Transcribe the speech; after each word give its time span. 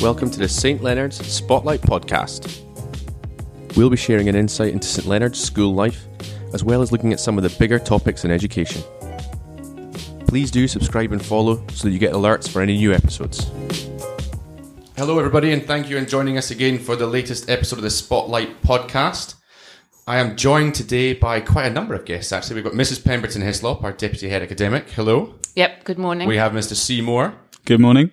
welcome 0.00 0.30
to 0.30 0.38
the 0.38 0.48
St. 0.48 0.82
Leonard's 0.82 1.18
Spotlight 1.26 1.82
Podcast. 1.82 2.62
We'll 3.76 3.90
be 3.90 3.98
sharing 3.98 4.30
an 4.30 4.34
insight 4.34 4.72
into 4.72 4.88
St. 4.88 5.06
Leonard's 5.06 5.38
school 5.38 5.74
life, 5.74 6.06
as 6.54 6.64
well 6.64 6.80
as 6.80 6.90
looking 6.90 7.12
at 7.12 7.20
some 7.20 7.36
of 7.36 7.42
the 7.44 7.54
bigger 7.58 7.78
topics 7.78 8.24
in 8.24 8.30
education. 8.30 8.82
Please 10.26 10.50
do 10.50 10.66
subscribe 10.66 11.12
and 11.12 11.22
follow 11.22 11.62
so 11.72 11.86
that 11.86 11.90
you 11.90 11.98
get 11.98 12.14
alerts 12.14 12.48
for 12.48 12.62
any 12.62 12.78
new 12.78 12.94
episodes. 12.94 13.50
Hello, 14.96 15.18
everybody, 15.18 15.52
and 15.52 15.66
thank 15.66 15.90
you 15.90 16.00
for 16.00 16.06
joining 16.06 16.38
us 16.38 16.50
again 16.50 16.78
for 16.78 16.96
the 16.96 17.06
latest 17.06 17.50
episode 17.50 17.76
of 17.76 17.82
the 17.82 17.90
Spotlight 17.90 18.62
Podcast. 18.62 19.34
I 20.06 20.18
am 20.18 20.34
joined 20.34 20.74
today 20.76 21.12
by 21.12 21.40
quite 21.40 21.66
a 21.66 21.70
number 21.70 21.92
of 21.92 22.06
guests, 22.06 22.32
actually. 22.32 22.54
We've 22.54 22.64
got 22.64 22.72
Mrs. 22.72 23.04
Pemberton 23.04 23.42
Hislop, 23.42 23.84
our 23.84 23.92
Deputy 23.92 24.30
Head 24.30 24.42
Academic. 24.42 24.88
Hello. 24.88 25.34
Yep, 25.56 25.84
good 25.84 25.98
morning. 25.98 26.26
We 26.26 26.38
have 26.38 26.52
Mr. 26.52 26.74
Seymour. 26.74 27.34
Good 27.66 27.80
morning. 27.80 28.10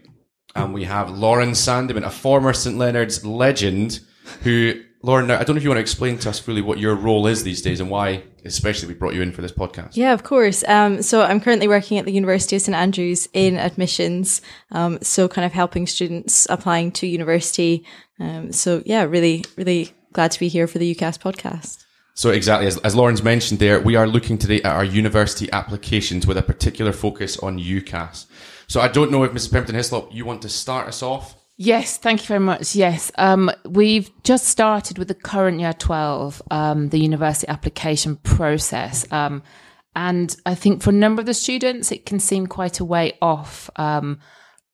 And 0.58 0.74
we 0.74 0.86
have 0.86 1.10
Lauren 1.12 1.52
Sandeman, 1.52 2.04
a 2.04 2.10
former 2.10 2.52
St. 2.52 2.78
Leonard's 2.78 3.24
legend, 3.26 4.00
who, 4.42 4.82
Lauren, 5.04 5.30
I 5.30 5.44
don't 5.44 5.56
know 5.56 5.58
if 5.58 5.64
you 5.64 5.70
want 5.70 5.78
to 5.78 5.82
explain 5.82 6.18
to 6.20 6.30
us 6.30 6.40
fully 6.40 6.62
what 6.62 6.80
your 6.80 6.96
role 6.96 7.28
is 7.28 7.44
these 7.44 7.62
days 7.62 7.80
and 7.80 7.90
why, 7.90 8.24
especially, 8.44 8.88
we 8.88 8.96
brought 8.96 9.14
you 9.14 9.22
in 9.22 9.32
for 9.32 9.42
this 9.42 9.52
podcast. 9.52 9.96
Yeah, 9.96 10.14
of 10.14 10.24
course. 10.24 10.64
Um, 10.68 11.02
so 11.02 11.22
I'm 11.22 11.40
currently 11.40 11.68
working 11.68 11.98
at 12.00 12.06
the 12.06 12.12
University 12.12 12.56
of 12.56 12.64
St 12.64 12.76
Andrews 12.76 13.30
in 13.34 13.58
admissions. 13.58 14.42
Um, 14.72 14.98
so 15.02 15.28
kind 15.28 15.46
of 15.46 15.54
helping 15.54 15.86
students 15.86 16.48
applying 16.50 16.92
to 16.94 17.08
university. 17.08 17.86
Um, 18.20 18.52
so 18.52 18.82
yeah, 18.86 19.04
really, 19.04 19.46
really 19.58 19.92
glad 20.14 20.32
to 20.32 20.40
be 20.40 20.48
here 20.48 20.68
for 20.68 20.80
the 20.80 20.94
UCAS 20.94 21.20
podcast. 21.20 21.86
So 22.18 22.32
exactly, 22.32 22.66
as, 22.66 22.80
as 22.80 22.96
Lauren's 22.96 23.22
mentioned 23.22 23.60
there, 23.60 23.80
we 23.80 23.96
are 23.96 24.08
looking 24.08 24.40
today 24.40 24.60
at 24.64 24.76
our 24.76 24.84
university 24.84 25.52
applications 25.52 26.26
with 26.26 26.36
a 26.36 26.42
particular 26.42 26.92
focus 26.92 27.38
on 27.38 27.60
UCAS. 27.60 28.26
So 28.68 28.82
I 28.82 28.88
don't 28.88 29.12
know 29.12 29.24
if 29.24 29.34
Mrs. 29.34 29.52
Pemberton 29.52 29.76
Hislop, 29.76 30.12
you 30.12 30.26
want 30.26 30.42
to 30.42 30.50
start 30.50 30.88
us 30.88 31.04
off? 31.04 31.36
Yes, 31.58 32.00
thank 32.00 32.22
you 32.22 32.26
very 32.26 32.40
much. 32.40 32.76
Yes, 32.76 33.12
um, 33.20 33.52
we've 33.66 34.10
just 34.24 34.48
started 34.48 34.98
with 34.98 35.10
the 35.10 35.14
current 35.14 35.60
year 35.60 35.74
12, 35.74 36.42
um, 36.50 36.90
the 36.90 37.00
university 37.00 37.48
application 37.50 38.16
process. 38.16 39.06
Um, 39.12 39.44
and 39.96 40.36
I 40.44 40.56
think 40.56 40.82
for 40.82 40.90
a 40.90 40.94
number 40.94 41.20
of 41.20 41.28
the 41.28 41.36
students, 41.36 41.92
it 41.92 42.08
can 42.08 42.20
seem 42.20 42.48
quite 42.48 42.80
a 42.80 42.86
way 42.86 43.14
off. 43.22 43.70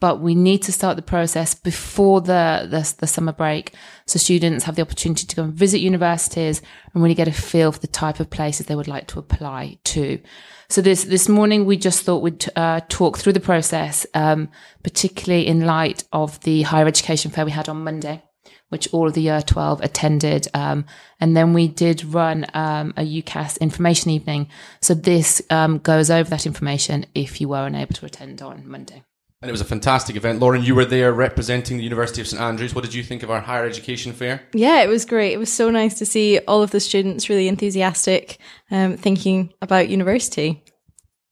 But 0.03 0.19
we 0.19 0.35
need 0.35 0.61
to 0.63 0.73
start 0.73 0.97
the 0.97 1.01
process 1.01 1.55
before 1.55 2.19
the, 2.19 2.67
the, 2.69 2.93
the 2.99 3.07
summer 3.07 3.31
break, 3.31 3.73
so 4.05 4.19
students 4.19 4.65
have 4.65 4.75
the 4.75 4.81
opportunity 4.81 5.25
to 5.25 5.35
go 5.37 5.43
and 5.43 5.53
visit 5.53 5.79
universities 5.79 6.61
and 6.93 7.01
really 7.01 7.15
get 7.15 7.29
a 7.29 7.31
feel 7.31 7.71
for 7.71 7.79
the 7.79 7.87
type 7.87 8.19
of 8.19 8.29
places 8.29 8.65
they 8.65 8.75
would 8.75 8.89
like 8.89 9.07
to 9.07 9.19
apply 9.19 9.79
to. 9.85 10.19
So 10.67 10.81
this 10.81 11.05
this 11.05 11.29
morning 11.29 11.65
we 11.65 11.77
just 11.77 12.03
thought 12.03 12.21
we'd 12.21 12.45
uh, 12.57 12.81
talk 12.89 13.17
through 13.17 13.31
the 13.31 13.39
process, 13.39 14.05
um, 14.13 14.49
particularly 14.83 15.47
in 15.47 15.65
light 15.65 16.03
of 16.11 16.37
the 16.41 16.63
higher 16.63 16.87
education 16.87 17.31
fair 17.31 17.45
we 17.45 17.51
had 17.51 17.69
on 17.69 17.85
Monday, 17.85 18.21
which 18.67 18.93
all 18.93 19.07
of 19.07 19.13
the 19.13 19.21
year 19.21 19.41
twelve 19.41 19.79
attended, 19.79 20.49
um, 20.53 20.83
and 21.21 21.33
then 21.37 21.53
we 21.53 21.69
did 21.69 22.03
run 22.03 22.45
um, 22.53 22.93
a 22.97 23.03
UCAS 23.03 23.57
information 23.61 24.11
evening. 24.11 24.49
So 24.81 24.95
this 24.95 25.41
um, 25.49 25.77
goes 25.77 26.09
over 26.09 26.29
that 26.29 26.45
information 26.45 27.05
if 27.15 27.39
you 27.39 27.47
were 27.47 27.65
unable 27.65 27.95
to 27.95 28.05
attend 28.05 28.41
on 28.41 28.67
Monday. 28.67 29.03
And 29.43 29.49
it 29.49 29.51
was 29.51 29.59
a 29.59 29.65
fantastic 29.65 30.15
event. 30.15 30.39
Lauren, 30.39 30.63
you 30.63 30.73
were 30.73 30.85
there 30.85 31.11
representing 31.11 31.75
the 31.75 31.83
University 31.83 32.21
of 32.21 32.27
St 32.29 32.41
Andrews. 32.41 32.73
What 32.73 32.85
did 32.85 32.93
you 32.93 33.03
think 33.03 33.23
of 33.23 33.29
our 33.29 33.41
higher 33.41 33.65
education 33.65 34.13
fair? 34.13 34.41
Yeah, 34.53 34.81
it 34.83 34.87
was 34.87 35.03
great. 35.03 35.33
It 35.33 35.37
was 35.37 35.51
so 35.51 35.69
nice 35.69 35.95
to 35.95 36.05
see 36.05 36.39
all 36.47 36.63
of 36.63 36.71
the 36.71 36.79
students 36.79 37.27
really 37.27 37.49
enthusiastic, 37.49 38.37
um, 38.71 38.95
thinking 38.95 39.53
about 39.61 39.89
university. 39.89 40.63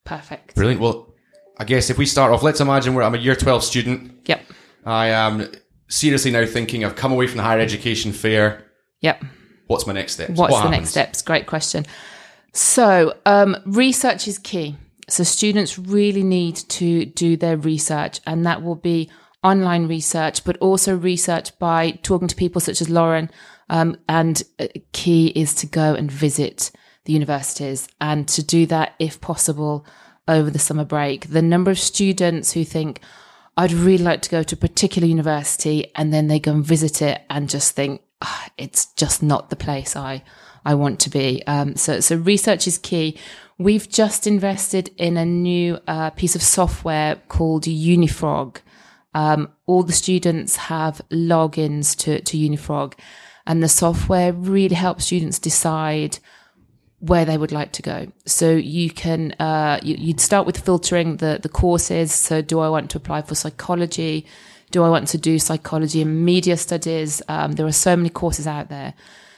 Perfect. 0.03 0.55
Brilliant. 0.55 0.81
Well, 0.81 1.15
I 1.57 1.63
guess 1.63 1.89
if 1.89 1.97
we 1.97 2.05
start 2.05 2.33
off, 2.33 2.43
let's 2.43 2.59
imagine 2.59 2.95
where 2.95 3.05
I'm 3.05 3.15
a 3.15 3.17
year 3.17 3.33
12 3.33 3.63
student. 3.63 4.11
Yep. 4.25 4.43
I 4.85 5.07
am 5.07 5.49
seriously 5.87 6.31
now 6.31 6.45
thinking 6.45 6.83
I've 6.83 6.97
come 6.97 7.13
away 7.13 7.27
from 7.27 7.37
the 7.37 7.43
higher 7.43 7.61
education 7.61 8.11
fair. 8.11 8.65
Yep. 8.99 9.23
What's 9.67 9.87
my 9.87 9.93
next 9.93 10.15
step? 10.15 10.31
What's 10.31 10.39
what 10.39 10.49
the 10.49 10.55
happens? 10.57 10.73
next 10.73 10.89
steps? 10.89 11.21
Great 11.21 11.47
question. 11.47 11.85
So, 12.51 13.17
um, 13.25 13.55
research 13.65 14.27
is 14.27 14.37
key. 14.37 14.75
So, 15.11 15.23
students 15.23 15.77
really 15.77 16.23
need 16.23 16.55
to 16.55 17.05
do 17.05 17.35
their 17.35 17.57
research, 17.57 18.21
and 18.25 18.45
that 18.45 18.63
will 18.63 18.75
be 18.75 19.09
online 19.43 19.87
research, 19.87 20.43
but 20.43 20.57
also 20.57 20.95
research 20.95 21.57
by 21.59 21.99
talking 22.03 22.27
to 22.27 22.35
people 22.35 22.61
such 22.61 22.79
as 22.79 22.89
Lauren. 22.89 23.29
Um, 23.69 23.97
and 24.07 24.41
uh, 24.59 24.67
key 24.93 25.27
is 25.27 25.53
to 25.55 25.67
go 25.67 25.95
and 25.95 26.11
visit 26.11 26.71
the 27.05 27.13
universities 27.13 27.87
and 27.99 28.27
to 28.29 28.43
do 28.43 28.65
that, 28.67 28.95
if 28.99 29.19
possible, 29.21 29.85
over 30.27 30.49
the 30.49 30.59
summer 30.59 30.85
break. 30.85 31.29
The 31.29 31.41
number 31.41 31.71
of 31.71 31.79
students 31.79 32.53
who 32.53 32.63
think, 32.63 33.01
I'd 33.57 33.73
really 33.73 34.03
like 34.03 34.21
to 34.23 34.29
go 34.29 34.43
to 34.43 34.55
a 34.55 34.59
particular 34.59 35.07
university, 35.07 35.91
and 35.95 36.13
then 36.13 36.27
they 36.27 36.39
go 36.39 36.51
and 36.51 36.65
visit 36.65 37.01
it 37.01 37.21
and 37.29 37.49
just 37.49 37.75
think, 37.75 38.01
"Ah, 38.21 38.47
it's 38.57 38.85
just 38.93 39.21
not 39.21 39.49
the 39.49 39.55
place 39.55 39.95
I, 39.95 40.23
I 40.65 40.75
want 40.75 40.99
to 41.01 41.09
be. 41.09 41.43
Um, 41.47 41.75
so, 41.75 41.99
so 41.99 42.15
research 42.15 42.67
is 42.67 42.77
key. 42.77 43.17
We've 43.57 43.87
just 43.87 44.27
invested 44.27 44.89
in 44.97 45.17
a 45.17 45.25
new 45.25 45.79
uh, 45.87 46.09
piece 46.11 46.35
of 46.35 46.41
software 46.41 47.15
called 47.27 47.63
Unifrog. 47.63 48.57
Um, 49.13 49.49
all 49.65 49.83
the 49.83 49.93
students 49.93 50.55
have 50.55 51.01
logins 51.11 51.95
to, 51.97 52.21
to 52.21 52.37
Unifrog, 52.37 52.93
and 53.45 53.61
the 53.61 53.69
software 53.69 54.33
really 54.33 54.75
helps 54.75 55.05
students 55.05 55.37
decide 55.37 56.19
where 56.99 57.25
they 57.25 57.37
would 57.37 57.51
like 57.51 57.71
to 57.73 57.81
go. 57.81 58.11
So 58.25 58.51
you 58.51 58.91
can 58.91 59.33
uh, 59.33 59.79
you, 59.83 59.95
you'd 59.97 60.21
start 60.21 60.45
with 60.45 60.63
filtering 60.63 61.17
the 61.17 61.39
the 61.41 61.49
courses. 61.49 62.13
So 62.13 62.41
do 62.41 62.59
I 62.59 62.69
want 62.69 62.91
to 62.91 62.97
apply 62.97 63.23
for 63.23 63.35
psychology? 63.35 64.25
Do 64.69 64.83
I 64.83 64.89
want 64.89 65.07
to 65.09 65.17
do 65.17 65.37
psychology 65.39 66.01
and 66.01 66.23
media 66.23 66.55
studies? 66.55 67.21
Um, 67.27 67.53
there 67.53 67.65
are 67.65 67.71
so 67.73 67.95
many 67.95 68.09
courses 68.09 68.47
out 68.47 68.69
there. 68.69 68.93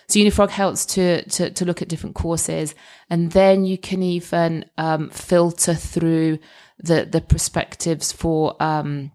So 0.08 0.20
Unifrog 0.20 0.50
helps 0.50 0.86
to, 0.88 1.24
to, 1.30 1.50
to 1.52 1.66
look 1.66 1.82
at 1.82 1.88
different 1.88 2.16
courses, 2.16 2.76
and 3.10 3.32
then 3.32 3.66
you 3.66 3.78
can 3.78 4.04
even 4.04 4.66
um, 4.78 5.10
filter 5.10 5.74
through 5.74 6.40
the 6.80 7.08
the 7.10 7.22
perspectives 7.22 8.12
for 8.12 8.62
um, 8.62 9.12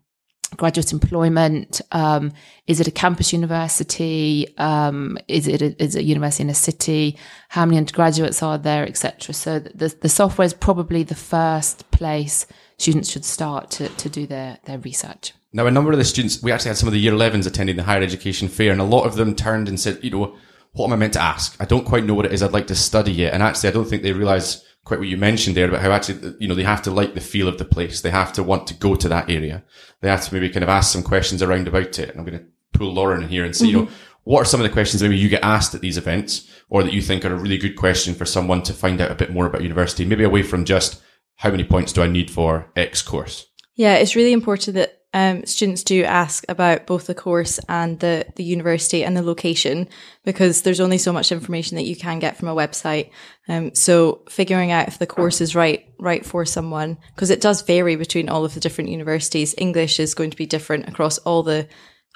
graduate 0.56 0.92
employment. 0.92 1.80
Um, 1.92 2.32
is 2.66 2.80
it 2.80 2.88
a 2.88 2.90
campus 2.90 3.32
university? 3.32 4.56
Um, 4.58 5.18
is 5.28 5.46
it 5.46 5.60
a, 5.60 5.82
is 5.82 5.94
it 5.94 6.00
a 6.00 6.04
university 6.04 6.44
in 6.44 6.50
a 6.50 6.54
city? 6.54 7.18
How 7.50 7.66
many 7.66 7.78
undergraduates 7.78 8.42
are 8.42 8.58
there, 8.58 8.86
etc. 8.86 9.34
So 9.34 9.58
the 9.58 9.94
the 10.00 10.08
software 10.08 10.46
is 10.46 10.54
probably 10.54 11.02
the 11.02 11.14
first 11.14 11.90
place 11.90 12.46
students 12.78 13.10
should 13.10 13.24
start 13.24 13.70
to 13.72 13.88
to 13.88 14.08
do 14.08 14.26
their 14.26 14.58
their 14.64 14.78
research. 14.78 15.34
Now, 15.52 15.66
a 15.66 15.70
number 15.70 15.92
of 15.92 15.98
the 15.98 16.04
students, 16.04 16.42
we 16.42 16.52
actually 16.52 16.68
had 16.68 16.76
some 16.76 16.88
of 16.88 16.92
the 16.92 17.00
year 17.00 17.12
11s 17.12 17.46
attending 17.46 17.76
the 17.76 17.84
higher 17.84 18.02
education 18.02 18.48
fair, 18.48 18.70
and 18.70 18.82
a 18.82 18.84
lot 18.84 19.04
of 19.04 19.16
them 19.16 19.34
turned 19.34 19.66
and 19.66 19.80
said, 19.80 19.98
you 20.02 20.10
know, 20.10 20.36
what 20.78 20.86
am 20.86 20.92
I 20.92 20.96
meant 20.96 21.14
to 21.14 21.22
ask? 21.22 21.56
I 21.60 21.64
don't 21.64 21.84
quite 21.84 22.04
know 22.04 22.14
what 22.14 22.26
it 22.26 22.32
is 22.32 22.42
I'd 22.42 22.52
like 22.52 22.68
to 22.68 22.74
study 22.74 23.12
yet. 23.12 23.34
And 23.34 23.42
actually, 23.42 23.68
I 23.68 23.72
don't 23.72 23.84
think 23.84 24.02
they 24.02 24.12
realize 24.12 24.64
quite 24.84 25.00
what 25.00 25.08
you 25.08 25.16
mentioned 25.16 25.56
there 25.56 25.68
about 25.68 25.82
how 25.82 25.90
actually, 25.90 26.34
you 26.38 26.48
know, 26.48 26.54
they 26.54 26.62
have 26.62 26.82
to 26.82 26.90
like 26.90 27.14
the 27.14 27.20
feel 27.20 27.48
of 27.48 27.58
the 27.58 27.64
place. 27.64 28.00
They 28.00 28.10
have 28.10 28.32
to 28.34 28.42
want 28.42 28.66
to 28.68 28.74
go 28.74 28.94
to 28.94 29.08
that 29.08 29.28
area. 29.28 29.64
They 30.00 30.08
have 30.08 30.24
to 30.24 30.32
maybe 30.32 30.48
kind 30.48 30.62
of 30.62 30.68
ask 30.68 30.92
some 30.92 31.02
questions 31.02 31.42
around 31.42 31.68
about 31.68 31.98
it. 31.98 32.10
And 32.10 32.18
I'm 32.18 32.24
going 32.24 32.38
to 32.38 32.46
pull 32.72 32.94
Lauren 32.94 33.24
in 33.24 33.28
here 33.28 33.44
and 33.44 33.54
see, 33.54 33.68
you 33.68 33.72
know, 33.72 33.82
mm-hmm. 33.86 33.94
what 34.24 34.40
are 34.40 34.44
some 34.44 34.60
of 34.60 34.66
the 34.66 34.72
questions 34.72 35.02
maybe 35.02 35.16
you 35.16 35.28
get 35.28 35.42
asked 35.42 35.74
at 35.74 35.80
these 35.80 35.98
events 35.98 36.48
or 36.70 36.82
that 36.84 36.92
you 36.92 37.02
think 37.02 37.24
are 37.24 37.34
a 37.34 37.36
really 37.36 37.58
good 37.58 37.76
question 37.76 38.14
for 38.14 38.24
someone 38.24 38.62
to 38.62 38.72
find 38.72 39.00
out 39.00 39.10
a 39.10 39.16
bit 39.16 39.32
more 39.32 39.46
about 39.46 39.62
university, 39.62 40.04
maybe 40.04 40.24
away 40.24 40.42
from 40.42 40.64
just 40.64 41.02
how 41.36 41.50
many 41.50 41.64
points 41.64 41.92
do 41.92 42.02
I 42.02 42.08
need 42.08 42.30
for 42.30 42.70
X 42.76 43.02
course? 43.02 43.46
Yeah, 43.74 43.94
it's 43.94 44.16
really 44.16 44.32
important 44.32 44.74
that 44.74 44.97
um, 45.14 45.46
students 45.46 45.82
do 45.82 46.04
ask 46.04 46.44
about 46.50 46.86
both 46.86 47.06
the 47.06 47.14
course 47.14 47.58
and 47.68 47.98
the, 48.00 48.26
the 48.36 48.44
university 48.44 49.02
and 49.02 49.16
the 49.16 49.22
location 49.22 49.88
because 50.22 50.62
there's 50.62 50.80
only 50.80 50.98
so 50.98 51.14
much 51.14 51.32
information 51.32 51.76
that 51.76 51.86
you 51.86 51.96
can 51.96 52.18
get 52.18 52.36
from 52.36 52.48
a 52.48 52.54
website. 52.54 53.10
Um, 53.48 53.74
so 53.74 54.22
figuring 54.28 54.70
out 54.70 54.88
if 54.88 54.98
the 54.98 55.06
course 55.06 55.40
is 55.40 55.54
right 55.54 55.86
right 55.98 56.26
for 56.26 56.44
someone 56.44 56.98
because 57.14 57.30
it 57.30 57.40
does 57.40 57.62
vary 57.62 57.96
between 57.96 58.28
all 58.28 58.44
of 58.44 58.52
the 58.52 58.60
different 58.60 58.90
universities. 58.90 59.54
English 59.56 59.98
is 59.98 60.14
going 60.14 60.30
to 60.30 60.36
be 60.36 60.46
different 60.46 60.88
across 60.88 61.16
all 61.18 61.42
the 61.42 61.66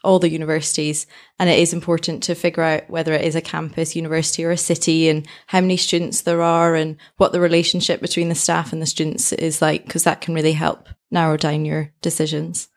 all 0.04 0.18
the 0.18 0.28
universities 0.28 1.06
and 1.38 1.48
it 1.48 1.60
is 1.60 1.72
important 1.72 2.24
to 2.24 2.34
figure 2.34 2.62
out 2.62 2.90
whether 2.90 3.12
it 3.12 3.24
is 3.24 3.36
a 3.36 3.40
campus 3.40 3.94
university 3.94 4.44
or 4.44 4.50
a 4.50 4.56
city 4.56 5.08
and 5.08 5.26
how 5.46 5.60
many 5.60 5.76
students 5.76 6.22
there 6.22 6.42
are 6.42 6.74
and 6.74 6.96
what 7.18 7.30
the 7.30 7.40
relationship 7.40 8.00
between 8.00 8.28
the 8.28 8.34
staff 8.34 8.72
and 8.72 8.82
the 8.82 8.86
students 8.86 9.32
is 9.32 9.62
like 9.62 9.84
because 9.84 10.02
that 10.02 10.20
can 10.20 10.34
really 10.34 10.54
help 10.54 10.88
narrow 11.12 11.36
down 11.36 11.64
your 11.64 11.92
decisions 12.02 12.68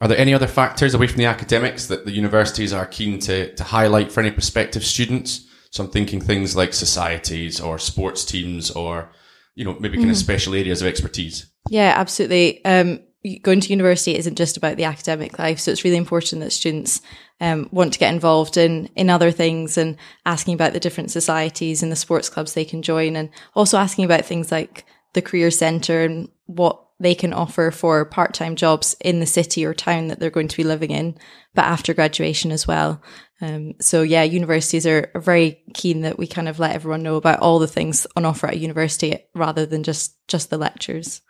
Are 0.00 0.08
there 0.08 0.18
any 0.18 0.34
other 0.34 0.46
factors 0.46 0.94
away 0.94 1.06
from 1.06 1.18
the 1.18 1.26
academics 1.26 1.86
that 1.86 2.04
the 2.04 2.12
universities 2.12 2.72
are 2.72 2.86
keen 2.86 3.18
to, 3.20 3.54
to 3.54 3.64
highlight 3.64 4.12
for 4.12 4.20
any 4.20 4.30
prospective 4.30 4.84
students? 4.84 5.46
So 5.70 5.84
I'm 5.84 5.90
thinking 5.90 6.20
things 6.20 6.54
like 6.54 6.72
societies 6.72 7.60
or 7.60 7.78
sports 7.78 8.24
teams 8.24 8.70
or, 8.70 9.10
you 9.54 9.64
know, 9.64 9.76
maybe 9.80 9.96
kind 9.96 10.10
of 10.10 10.16
special 10.16 10.54
areas 10.54 10.82
of 10.82 10.88
expertise. 10.88 11.46
Yeah, 11.70 11.94
absolutely. 11.96 12.64
Um, 12.64 13.00
going 13.42 13.60
to 13.60 13.70
university 13.70 14.16
isn't 14.16 14.36
just 14.36 14.56
about 14.56 14.76
the 14.76 14.84
academic 14.84 15.38
life, 15.38 15.58
so 15.58 15.70
it's 15.70 15.84
really 15.84 15.96
important 15.96 16.42
that 16.42 16.50
students 16.50 17.00
um, 17.40 17.68
want 17.72 17.92
to 17.94 17.98
get 17.98 18.12
involved 18.12 18.56
in 18.56 18.86
in 18.96 19.08
other 19.08 19.30
things 19.30 19.78
and 19.78 19.96
asking 20.26 20.54
about 20.54 20.74
the 20.74 20.80
different 20.80 21.10
societies 21.10 21.82
and 21.82 21.90
the 21.90 21.96
sports 21.96 22.28
clubs 22.28 22.52
they 22.52 22.64
can 22.64 22.82
join, 22.82 23.16
and 23.16 23.30
also 23.54 23.78
asking 23.78 24.04
about 24.04 24.26
things 24.26 24.52
like 24.52 24.84
the 25.14 25.22
career 25.22 25.50
centre 25.50 26.04
and 26.04 26.28
what 26.46 26.83
they 27.04 27.14
can 27.14 27.32
offer 27.32 27.70
for 27.70 28.04
part 28.04 28.32
time 28.34 28.56
jobs 28.56 28.96
in 29.00 29.20
the 29.20 29.26
city 29.26 29.64
or 29.64 29.74
town 29.74 30.08
that 30.08 30.18
they're 30.18 30.30
going 30.30 30.48
to 30.48 30.56
be 30.56 30.64
living 30.64 30.90
in, 30.90 31.16
but 31.54 31.64
after 31.64 31.92
graduation 31.92 32.50
as 32.50 32.66
well. 32.66 33.02
Um, 33.40 33.74
so 33.80 34.02
yeah, 34.02 34.22
universities 34.22 34.86
are, 34.86 35.10
are, 35.14 35.20
very 35.20 35.62
keen 35.74 36.02
that 36.02 36.18
we 36.18 36.26
kind 36.26 36.48
of 36.48 36.58
let 36.58 36.74
everyone 36.74 37.02
know 37.02 37.16
about 37.16 37.40
all 37.40 37.58
the 37.58 37.66
things 37.66 38.06
on 38.16 38.24
offer 38.24 38.46
at 38.46 38.58
university 38.58 39.18
rather 39.34 39.66
than 39.66 39.82
just 39.82 40.16
just 40.28 40.50
the 40.50 40.56
lectures. 40.56 41.20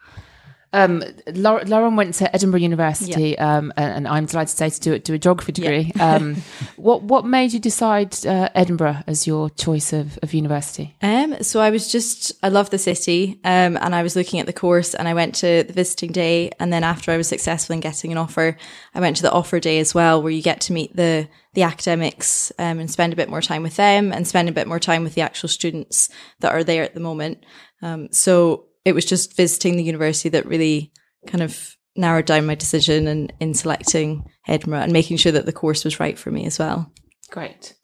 Um, 0.75 1.05
Lauren 1.35 1.94
went 1.94 2.15
to 2.15 2.35
Edinburgh 2.35 2.61
University, 2.61 3.37
yeah. 3.38 3.59
um, 3.59 3.73
and, 3.76 3.93
and, 3.93 4.09
I'm 4.09 4.26
delighted 4.26 4.50
to 4.50 4.56
say 4.56 4.71
to 4.71 4.81
do, 4.81 4.99
do 4.99 5.15
a 5.15 5.19
geography 5.19 5.53
degree. 5.53 5.93
Yeah. 5.94 6.17
um, 6.17 6.37
what 6.76 7.05
what 7.05 7.25
made 7.25 7.53
you 7.53 7.61
decide 7.61 8.26
uh, 8.26 8.49
Edinburgh 8.56 9.05
as 9.06 9.25
your 9.25 9.50
choice 9.50 9.93
of, 9.93 10.19
of 10.21 10.35
university? 10.35 10.97
Um, 11.00 11.41
so 11.44 11.61
I 11.61 11.71
was 11.71 11.93
just 11.93 12.32
I 12.43 12.49
love 12.49 12.71
the 12.71 12.79
city, 12.79 13.38
um, 13.44 13.76
and 13.76 13.94
I 13.94 14.03
was 14.03 14.17
looking 14.17 14.41
at 14.41 14.47
the 14.47 14.53
course, 14.53 14.94
and 14.94 15.06
I 15.06 15.15
went 15.15 15.37
to 15.37 15.62
the 15.62 15.73
visiting 15.73 16.11
day, 16.11 16.50
and 16.59 16.73
then 16.73 16.82
after 16.82 17.12
I 17.12 17.17
was 17.17 17.29
successful 17.29 17.75
in 17.75 17.79
getting 17.79 18.11
an 18.11 18.19
offer, 18.19 18.56
I 18.97 19.00
went 19.00 19.17
to 19.19 19.23
the 19.23 19.32
offer 19.32 19.61
day 19.61 19.79
as 19.79 19.94
well, 19.94 20.21
where 20.23 20.32
you 20.32 20.43
get 20.43 20.61
to 20.62 20.73
meet 20.73 20.97
the 20.97 21.29
the 21.53 21.62
academics 21.62 22.50
um, 22.59 22.81
and 22.81 22.91
spend 22.91 23.12
a 23.12 23.17
bit 23.17 23.31
more 23.31 23.43
time 23.43 23.62
with 23.62 23.76
them, 23.76 24.12
and 24.12 24.26
spend 24.26 24.49
a 24.49 24.53
bit 24.53 24.67
more 24.67 24.81
time 24.81 25.05
with 25.05 25.15
the 25.15 25.23
actual 25.23 25.49
students 25.49 26.09
that 26.41 26.53
are 26.53 26.65
there 26.65 26.82
at 26.82 26.94
the 26.94 27.00
moment. 27.00 27.47
Um, 27.81 28.09
so 28.11 28.67
it 28.84 28.94
was 28.94 29.04
just 29.04 29.36
visiting 29.36 29.76
the 29.76 29.82
university 29.82 30.28
that 30.31 30.46
really 30.46 30.92
kind 31.26 31.42
of 31.42 31.76
narrowed 31.96 32.26
down 32.26 32.46
my 32.46 32.54
decision 32.54 33.06
and 33.06 33.32
in 33.40 33.54
selecting 33.54 34.25
Edinburgh 34.48 34.81
and 34.81 34.92
making 34.92 35.16
sure 35.16 35.32
that 35.32 35.46
the 35.46 35.52
course 35.52 35.84
was 35.84 36.00
right 36.00 36.19
for 36.19 36.31
me 36.31 36.44
as 36.44 36.58
well. 36.58 36.90
Great. 37.31 37.75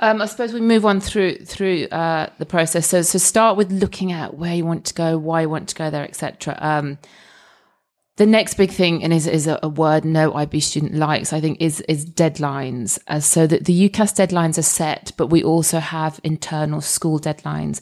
Um, 0.00 0.20
I 0.20 0.26
suppose 0.26 0.52
we 0.52 0.60
move 0.60 0.84
on 0.84 1.00
through 1.00 1.36
through 1.44 1.84
uh, 1.86 2.28
the 2.38 2.46
process. 2.46 2.88
So, 2.88 3.02
so 3.02 3.18
start 3.18 3.56
with 3.56 3.70
looking 3.70 4.10
at 4.10 4.36
where 4.36 4.54
you 4.54 4.64
want 4.64 4.86
to 4.86 4.94
go, 4.94 5.16
why 5.16 5.42
you 5.42 5.48
want 5.48 5.68
to 5.68 5.74
go 5.74 5.88
there, 5.88 6.02
etc. 6.02 6.58
Um, 6.60 6.98
the 8.16 8.26
next 8.26 8.54
big 8.54 8.70
thing, 8.70 9.04
and 9.04 9.12
is 9.12 9.26
is 9.26 9.46
a, 9.46 9.58
a, 9.62 9.68
word 9.68 10.04
no 10.04 10.34
IB 10.34 10.60
student 10.60 10.94
likes, 10.94 11.32
I 11.32 11.40
think, 11.40 11.60
is 11.60 11.80
is 11.82 12.04
deadlines. 12.04 12.98
Uh, 13.06 13.20
so 13.20 13.46
that 13.46 13.66
the 13.66 13.88
UCAS 13.88 14.14
deadlines 14.14 14.58
are 14.58 14.62
set, 14.62 15.12
but 15.16 15.28
we 15.28 15.44
also 15.44 15.78
have 15.78 16.20
internal 16.24 16.80
school 16.80 17.20
deadlines. 17.20 17.80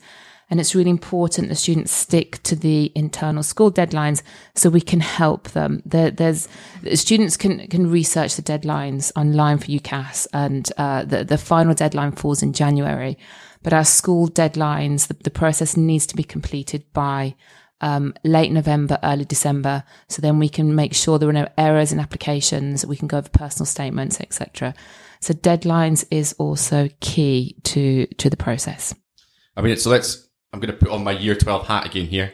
And 0.52 0.60
it's 0.60 0.74
really 0.74 0.90
important 0.90 1.48
the 1.48 1.54
students 1.54 1.92
stick 1.92 2.42
to 2.42 2.54
the 2.54 2.92
internal 2.94 3.42
school 3.42 3.72
deadlines 3.72 4.20
so 4.54 4.68
we 4.68 4.82
can 4.82 5.00
help 5.00 5.48
them. 5.52 5.82
There, 5.86 6.10
there's 6.10 6.46
students 6.92 7.38
can 7.38 7.66
can 7.68 7.90
research 7.90 8.36
the 8.36 8.42
deadlines 8.42 9.12
online 9.16 9.56
for 9.56 9.68
UCAS, 9.68 10.26
and 10.34 10.70
uh, 10.76 11.06
the 11.06 11.24
the 11.24 11.38
final 11.38 11.72
deadline 11.72 12.12
falls 12.12 12.42
in 12.42 12.52
January. 12.52 13.16
But 13.62 13.72
our 13.72 13.84
school 13.84 14.28
deadlines, 14.28 15.06
the, 15.06 15.14
the 15.14 15.30
process 15.30 15.74
needs 15.74 16.04
to 16.08 16.16
be 16.16 16.22
completed 16.22 16.84
by 16.92 17.34
um, 17.80 18.12
late 18.22 18.52
November, 18.52 18.98
early 19.02 19.24
December. 19.24 19.84
So 20.10 20.20
then 20.20 20.38
we 20.38 20.50
can 20.50 20.74
make 20.74 20.92
sure 20.92 21.18
there 21.18 21.30
are 21.30 21.32
no 21.32 21.48
errors 21.56 21.92
in 21.92 21.98
applications. 21.98 22.84
We 22.84 22.96
can 22.96 23.08
go 23.08 23.16
over 23.16 23.30
personal 23.30 23.64
statements, 23.64 24.20
etc. 24.20 24.74
So 25.20 25.32
deadlines 25.32 26.04
is 26.10 26.34
also 26.34 26.90
key 27.00 27.56
to 27.62 28.06
to 28.18 28.28
the 28.28 28.36
process. 28.36 28.94
I 29.56 29.62
mean, 29.62 29.78
so 29.78 29.88
let's 29.88 30.28
I'm 30.52 30.60
going 30.60 30.72
to 30.72 30.76
put 30.76 30.90
on 30.90 31.02
my 31.02 31.12
year 31.12 31.34
12 31.34 31.66
hat 31.66 31.86
again 31.86 32.06
here. 32.06 32.32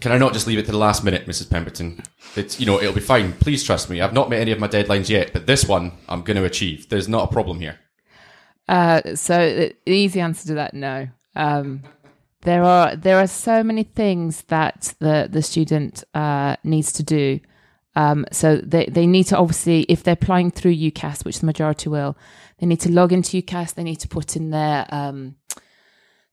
Can 0.00 0.12
I 0.12 0.18
not 0.18 0.32
just 0.32 0.46
leave 0.46 0.58
it 0.58 0.66
to 0.66 0.72
the 0.72 0.78
last 0.78 1.04
minute, 1.04 1.26
Mrs. 1.26 1.50
Pemberton? 1.50 2.02
It's, 2.34 2.60
you 2.60 2.66
know, 2.66 2.80
it'll 2.80 2.94
be 2.94 3.00
fine. 3.00 3.32
Please 3.34 3.62
trust 3.62 3.88
me. 3.88 4.00
I've 4.00 4.12
not 4.12 4.28
met 4.28 4.40
any 4.40 4.52
of 4.52 4.58
my 4.58 4.68
deadlines 4.68 5.08
yet, 5.08 5.32
but 5.32 5.46
this 5.46 5.66
one 5.66 5.92
I'm 6.08 6.22
going 6.22 6.36
to 6.36 6.44
achieve. 6.44 6.88
There's 6.88 7.08
not 7.08 7.28
a 7.28 7.32
problem 7.32 7.60
here. 7.60 7.78
Uh, 8.68 9.14
so 9.14 9.36
the 9.86 9.90
easy 9.90 10.20
answer 10.20 10.46
to 10.48 10.54
that, 10.54 10.74
no. 10.74 11.08
Um, 11.34 11.82
there 12.42 12.62
are 12.62 12.94
there 12.94 13.18
are 13.18 13.26
so 13.26 13.62
many 13.62 13.82
things 13.82 14.42
that 14.42 14.94
the 14.98 15.28
the 15.30 15.42
student 15.42 16.04
uh, 16.14 16.56
needs 16.62 16.92
to 16.92 17.02
do. 17.02 17.40
Um, 17.94 18.26
so 18.32 18.56
they 18.56 18.86
they 18.86 19.06
need 19.06 19.24
to 19.24 19.38
obviously, 19.38 19.82
if 19.82 20.02
they're 20.02 20.14
applying 20.14 20.50
through 20.50 20.74
UCAS, 20.74 21.24
which 21.24 21.40
the 21.40 21.46
majority 21.46 21.88
will, 21.88 22.16
they 22.58 22.66
need 22.66 22.80
to 22.80 22.92
log 22.92 23.12
into 23.12 23.40
UCAS. 23.40 23.74
They 23.74 23.84
need 23.84 24.00
to 24.00 24.08
put 24.08 24.36
in 24.36 24.50
their 24.50 24.86
um, 24.90 25.36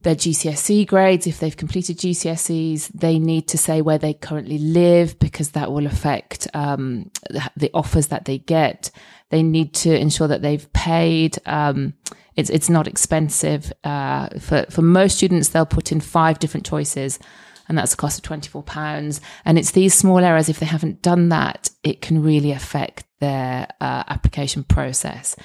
their 0.03 0.15
GCSE 0.15 0.87
grades. 0.87 1.27
If 1.27 1.39
they've 1.39 1.55
completed 1.55 1.97
GCSEs, 1.97 2.89
they 2.93 3.19
need 3.19 3.47
to 3.49 3.57
say 3.57 3.81
where 3.81 3.97
they 3.97 4.13
currently 4.13 4.57
live 4.57 5.17
because 5.19 5.51
that 5.51 5.71
will 5.71 5.85
affect 5.85 6.47
um, 6.53 7.09
the 7.55 7.71
offers 7.73 8.07
that 8.07 8.25
they 8.25 8.37
get. 8.37 8.91
They 9.29 9.43
need 9.43 9.73
to 9.75 9.97
ensure 9.97 10.27
that 10.27 10.41
they've 10.41 10.71
paid. 10.73 11.37
Um, 11.45 11.95
it's 12.35 12.49
it's 12.49 12.69
not 12.69 12.87
expensive 12.87 13.71
uh, 13.83 14.29
for 14.39 14.65
for 14.69 14.81
most 14.81 15.17
students. 15.17 15.49
They'll 15.49 15.65
put 15.65 15.91
in 15.91 16.01
five 16.01 16.39
different 16.39 16.65
choices, 16.65 17.19
and 17.67 17.77
that's 17.77 17.93
a 17.93 17.97
cost 17.97 18.19
of 18.19 18.23
twenty 18.23 18.49
four 18.49 18.63
pounds. 18.63 19.21
And 19.45 19.57
it's 19.57 19.71
these 19.71 19.93
small 19.93 20.19
errors. 20.19 20.49
If 20.49 20.59
they 20.59 20.65
haven't 20.65 21.01
done 21.01 21.29
that, 21.29 21.69
it 21.83 22.01
can 22.01 22.23
really 22.23 22.51
affect 22.51 23.05
their 23.19 23.67
uh, 23.79 24.03
application 24.07 24.63
process. 24.63 25.35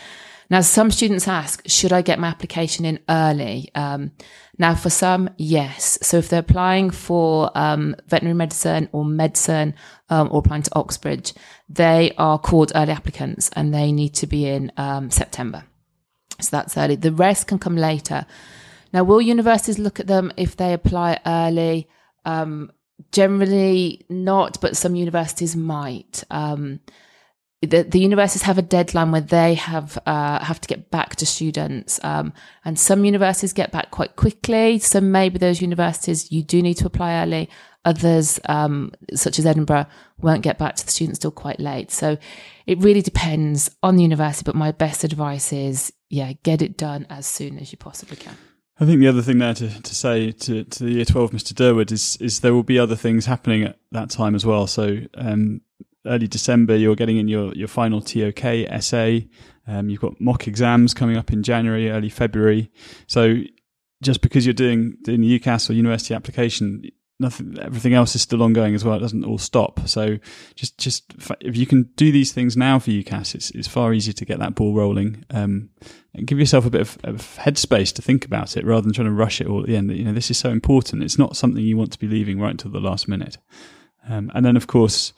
Now, 0.51 0.63
some 0.63 0.91
students 0.91 1.29
ask, 1.29 1.63
should 1.69 1.93
I 1.93 2.01
get 2.01 2.19
my 2.19 2.29
application 2.29 2.87
in 2.87 3.01
early? 3.09 3.71
Um, 3.75 4.13
now, 4.57 4.75
for 4.75 4.89
some, 4.89 5.29
yes. 5.37 5.99
So 6.01 6.17
if 6.17 6.31
they're 6.31 6.41
applying 6.41 6.91
for 6.91 7.51
um, 7.55 7.95
veterinary 8.07 8.35
medicine 8.35 8.89
or 8.93 9.05
medicine 9.05 9.75
um, 10.09 10.29
or 10.33 10.39
applying 10.39 10.63
to 10.63 10.75
Oxbridge, 10.75 11.35
they 11.69 12.13
are 12.17 12.39
called 12.39 12.73
early 12.75 12.93
applicants 12.93 13.51
and 13.55 13.75
they 13.75 13.93
need 13.93 14.15
to 14.15 14.27
be 14.27 14.47
in 14.47 14.73
um, 14.79 15.11
September. 15.11 15.65
So 16.41 16.49
that's 16.53 16.79
early. 16.79 16.97
The 16.97 17.13
rest 17.13 17.47
can 17.47 17.59
come 17.59 17.77
later. 17.77 18.25
Now, 18.93 19.05
will 19.05 19.21
universities 19.21 19.79
look 19.79 20.01
at 20.01 20.07
them 20.07 20.33
if 20.39 20.57
they 20.57 20.73
apply 20.73 21.21
early? 21.27 21.89
Um, 22.25 22.73
generally 23.13 24.07
not, 24.09 24.61
but 24.63 24.79
some 24.79 24.95
universities 24.95 25.55
might. 25.55 26.25
The, 27.61 27.83
the 27.83 27.99
universities 27.99 28.43
have 28.43 28.57
a 28.57 28.63
deadline 28.63 29.11
where 29.11 29.21
they 29.21 29.55
have 29.55 29.99
uh, 30.07 30.45
have 30.45 30.61
to 30.61 30.69
get 30.69 30.93
back 30.93 31.17
to 31.17 31.27
students, 31.27 31.99
um, 32.05 32.33
and 32.65 32.79
some 32.79 33.05
universities 33.05 33.53
get 33.53 33.73
back 33.73 33.91
quite 33.91 34.15
quickly. 34.15 34.79
So 34.79 35.01
maybe 35.01 35.39
those 35.39 35.61
universities 35.61 36.31
you 36.31 36.45
do 36.45 36.63
need 36.63 36.75
to 36.75 36.87
apply 36.87 37.21
early. 37.21 37.51
Others, 37.85 38.39
um, 38.49 38.93
such 39.15 39.39
as 39.39 39.47
Edinburgh, 39.47 39.87
won't 40.19 40.43
get 40.43 40.59
back 40.59 40.77
to 40.77 40.85
the 40.85 40.93
students 40.93 41.19
till 41.19 41.31
quite 41.31 41.59
late. 41.59 41.91
So 41.91 42.17
it 42.67 42.79
really 42.79 43.03
depends 43.03 43.71
on 43.83 43.97
the 43.97 44.03
university. 44.03 44.45
But 44.45 44.55
my 44.55 44.71
best 44.71 45.03
advice 45.03 45.53
is, 45.53 45.93
yeah, 46.11 46.35
get 46.43 46.63
it 46.63 46.77
done 46.77 47.07
as 47.11 47.27
soon 47.27 47.59
as 47.59 47.73
you 47.73 47.79
possibly 47.79 48.17
can. 48.17 48.37
I 48.81 48.85
think 48.85 49.01
the 49.01 49.09
other 49.09 49.23
thing 49.23 49.39
there 49.39 49.55
to, 49.55 49.83
to 49.83 49.95
say 49.95 50.31
to, 50.31 50.65
to 50.65 50.85
the 50.85 50.91
year 50.91 51.05
12, 51.05 51.33
Mr. 51.33 51.53
Durward, 51.53 51.91
is, 51.91 52.17
is 52.21 52.41
there 52.41 52.55
will 52.55 52.63
be 52.63 52.79
other 52.79 52.95
things 52.95 53.27
happening 53.27 53.65
at 53.65 53.79
that 53.91 54.11
time 54.11 54.37
as 54.37 54.47
well. 54.47 54.67
So, 54.69 54.99
um, 55.15 55.63
early 56.07 56.29
December, 56.29 56.77
you're 56.77 56.97
getting 56.97 57.19
in 57.19 57.29
your, 57.29 57.53
your 57.55 57.69
final 57.69 58.01
TOK 58.01 58.45
essay. 58.45 59.29
Um, 59.67 59.91
you've 59.91 60.01
got 60.01 60.21
mock 60.21 60.49
exams 60.49 60.95
coming 60.95 61.17
up 61.17 61.33
in 61.33 61.43
January, 61.43 61.91
early 61.91 62.09
February. 62.09 62.71
So 63.07 63.37
just 64.03 64.23
because 64.23 64.47
you're 64.47 64.55
doing, 64.55 64.97
doing 65.03 65.21
the 65.21 65.39
UCAS 65.39 65.69
or 65.69 65.75
university 65.75 66.15
application, 66.15 66.85
nothing, 67.21 67.59
everything 67.61 67.95
else 67.95 68.15
is 68.15 68.23
still 68.23 68.43
ongoing 68.43 68.75
as 68.75 68.85
well. 68.85 68.97
It 68.97 69.01
doesn't 69.01 69.25
all 69.25 69.39
stop. 69.39 69.87
So 69.89 70.19
just, 70.55 70.79
just 70.79 71.13
if 71.41 71.57
you 71.57 71.67
can 71.67 71.85
do 71.97 72.13
these 72.13 72.33
things 72.33 72.57
now 72.57 72.79
for 72.79 72.91
UCAS, 72.91 73.35
it's, 73.35 73.51
it's 73.51 73.69
far 73.69 73.93
easier 73.93 74.15
to 74.15 74.25
get 74.25 74.39
that 74.39 74.55
ball 74.55 74.75
rolling. 74.75 75.25
Um, 75.31 75.71
and 76.15 76.27
give 76.27 76.39
yourself 76.39 76.65
a 76.65 76.71
bit 76.71 76.81
of, 76.81 76.99
of 77.05 77.17
headspace 77.39 77.93
to 77.95 78.03
think 78.03 78.25
about 78.25 78.57
it 78.57 78.65
rather 78.65 78.83
than 78.83 78.93
trying 78.93 79.09
to 79.09 79.13
rush 79.13 79.41
it 79.41 79.47
all 79.47 79.61
at 79.61 79.67
the 79.67 79.77
end. 79.77 79.91
You 79.91 80.05
know, 80.05 80.13
this 80.13 80.31
is 80.31 80.39
so 80.39 80.51
important. 80.51 81.03
It's 81.03 81.19
not 81.19 81.37
something 81.37 81.63
you 81.63 81.77
want 81.77 81.93
to 81.93 81.99
be 81.99 82.09
leaving 82.09 82.41
right 82.41 82.51
until 82.51 82.71
the 82.71 82.81
last 82.81 83.07
minute. 83.07 83.37
Um, 84.09 84.31
and 84.35 84.45
then 84.45 84.57
of 84.57 84.67
course, 84.67 85.13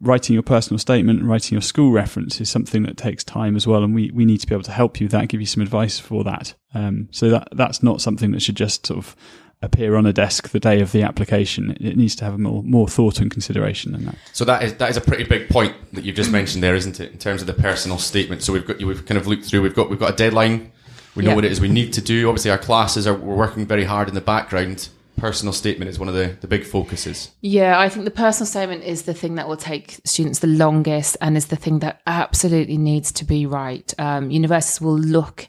writing 0.00 0.34
your 0.34 0.42
personal 0.42 0.78
statement 0.78 1.18
and 1.20 1.28
writing 1.28 1.56
your 1.56 1.62
school 1.62 1.90
reference 1.90 2.40
is 2.40 2.48
something 2.48 2.84
that 2.84 2.96
takes 2.96 3.24
time 3.24 3.56
as 3.56 3.66
well. 3.66 3.82
And 3.82 3.94
we, 3.94 4.10
we 4.12 4.24
need 4.24 4.38
to 4.38 4.46
be 4.46 4.54
able 4.54 4.64
to 4.64 4.72
help 4.72 5.00
you 5.00 5.06
with 5.06 5.12
that, 5.12 5.28
give 5.28 5.40
you 5.40 5.46
some 5.46 5.62
advice 5.62 5.98
for 5.98 6.22
that. 6.24 6.54
Um, 6.74 7.08
so 7.10 7.30
that, 7.30 7.48
that's 7.52 7.82
not 7.82 8.00
something 8.00 8.30
that 8.32 8.42
should 8.42 8.56
just 8.56 8.86
sort 8.86 8.98
of 8.98 9.16
appear 9.60 9.96
on 9.96 10.06
a 10.06 10.12
desk 10.12 10.50
the 10.50 10.60
day 10.60 10.80
of 10.80 10.92
the 10.92 11.02
application. 11.02 11.76
It 11.80 11.96
needs 11.96 12.14
to 12.16 12.24
have 12.24 12.38
more, 12.38 12.62
more 12.62 12.86
thought 12.86 13.18
and 13.18 13.28
consideration 13.28 13.90
than 13.90 14.04
that. 14.04 14.14
So 14.32 14.44
that 14.44 14.62
is, 14.62 14.74
that 14.74 14.90
is 14.90 14.96
a 14.96 15.00
pretty 15.00 15.24
big 15.24 15.48
point 15.48 15.74
that 15.94 16.04
you've 16.04 16.14
just 16.14 16.30
mentioned 16.30 16.62
there, 16.62 16.76
isn't 16.76 17.00
it? 17.00 17.10
In 17.10 17.18
terms 17.18 17.40
of 17.40 17.48
the 17.48 17.54
personal 17.54 17.98
statement. 17.98 18.42
So 18.42 18.52
we've 18.52 18.64
got, 18.64 18.78
we've 18.78 19.04
kind 19.04 19.18
of 19.18 19.26
looked 19.26 19.46
through, 19.46 19.62
we've 19.62 19.74
got, 19.74 19.90
we've 19.90 19.98
got 19.98 20.12
a 20.12 20.16
deadline. 20.16 20.70
We 21.16 21.24
know 21.24 21.34
what 21.34 21.44
it 21.44 21.50
is 21.50 21.60
we 21.60 21.68
need 21.68 21.92
to 21.94 22.00
do. 22.00 22.28
Obviously 22.28 22.52
our 22.52 22.58
classes 22.58 23.04
are, 23.08 23.14
we're 23.14 23.34
working 23.34 23.66
very 23.66 23.82
hard 23.82 24.06
in 24.06 24.14
the 24.14 24.20
background 24.20 24.88
personal 25.18 25.52
statement 25.52 25.88
is 25.90 25.98
one 25.98 26.08
of 26.08 26.14
the, 26.14 26.36
the 26.40 26.46
big 26.46 26.64
focuses. 26.64 27.30
Yeah, 27.40 27.78
I 27.78 27.88
think 27.88 28.04
the 28.04 28.10
personal 28.10 28.46
statement 28.46 28.84
is 28.84 29.02
the 29.02 29.14
thing 29.14 29.34
that 29.34 29.48
will 29.48 29.56
take 29.56 30.00
students 30.04 30.38
the 30.38 30.46
longest 30.46 31.16
and 31.20 31.36
is 31.36 31.46
the 31.46 31.56
thing 31.56 31.80
that 31.80 32.00
absolutely 32.06 32.78
needs 32.78 33.12
to 33.12 33.24
be 33.24 33.46
right. 33.46 33.92
Um, 33.98 34.30
universities 34.30 34.80
will 34.80 34.98
look 34.98 35.48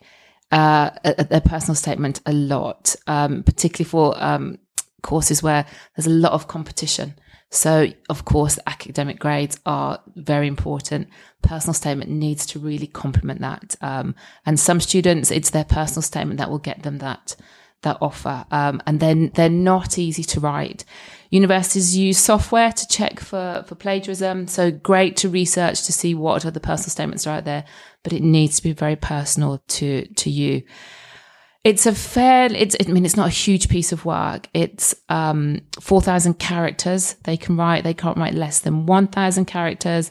uh, 0.51 0.89
at 1.03 1.29
their 1.29 1.41
personal 1.41 1.75
statement 1.75 2.21
a 2.25 2.33
lot, 2.33 2.95
um, 3.07 3.43
particularly 3.43 3.89
for 3.89 4.21
um, 4.21 4.57
courses 5.03 5.43
where 5.43 5.65
there's 5.95 6.07
a 6.07 6.11
lot 6.11 6.33
of 6.33 6.47
competition. 6.47 7.13
So, 7.51 7.87
of 8.09 8.25
course, 8.25 8.59
academic 8.67 9.19
grades 9.19 9.59
are 9.65 9.99
very 10.15 10.47
important. 10.47 11.09
Personal 11.41 11.73
statement 11.73 12.11
needs 12.11 12.45
to 12.47 12.59
really 12.59 12.85
complement 12.85 13.41
that. 13.41 13.75
Um, 13.81 14.13
and 14.45 14.59
some 14.59 14.79
students, 14.79 15.31
it's 15.31 15.49
their 15.49 15.63
personal 15.63 16.03
statement 16.03 16.37
that 16.37 16.51
will 16.51 16.59
get 16.59 16.83
them 16.83 16.99
that 16.99 17.35
that 17.81 17.97
offer. 18.01 18.45
Um, 18.51 18.81
and 18.85 18.99
then 18.99 19.31
they're 19.35 19.49
not 19.49 19.97
easy 19.97 20.23
to 20.23 20.39
write. 20.39 20.83
Universities 21.29 21.95
use 21.95 22.17
software 22.17 22.71
to 22.71 22.87
check 22.87 23.19
for, 23.19 23.63
for 23.67 23.75
plagiarism. 23.75 24.47
So 24.47 24.71
great 24.71 25.15
to 25.17 25.29
research 25.29 25.83
to 25.83 25.93
see 25.93 26.13
what 26.15 26.45
other 26.45 26.59
personal 26.59 26.89
statements 26.89 27.27
are 27.27 27.37
out 27.37 27.45
there, 27.45 27.65
but 28.03 28.13
it 28.13 28.23
needs 28.23 28.57
to 28.57 28.63
be 28.63 28.73
very 28.73 28.95
personal 28.95 29.61
to, 29.67 30.05
to 30.07 30.29
you. 30.29 30.63
It's 31.63 31.85
a 31.85 31.93
fair, 31.93 32.51
it's, 32.51 32.75
I 32.79 32.91
mean, 32.91 33.05
it's 33.05 33.17
not 33.17 33.27
a 33.27 33.31
huge 33.31 33.69
piece 33.69 33.91
of 33.91 34.05
work. 34.05 34.47
It's, 34.53 34.95
um, 35.09 35.61
4,000 35.79 36.39
characters 36.39 37.15
they 37.23 37.37
can 37.37 37.57
write. 37.57 37.83
They 37.83 37.93
can't 37.93 38.17
write 38.17 38.33
less 38.33 38.59
than 38.59 38.85
1,000 38.85 39.45
characters. 39.45 40.09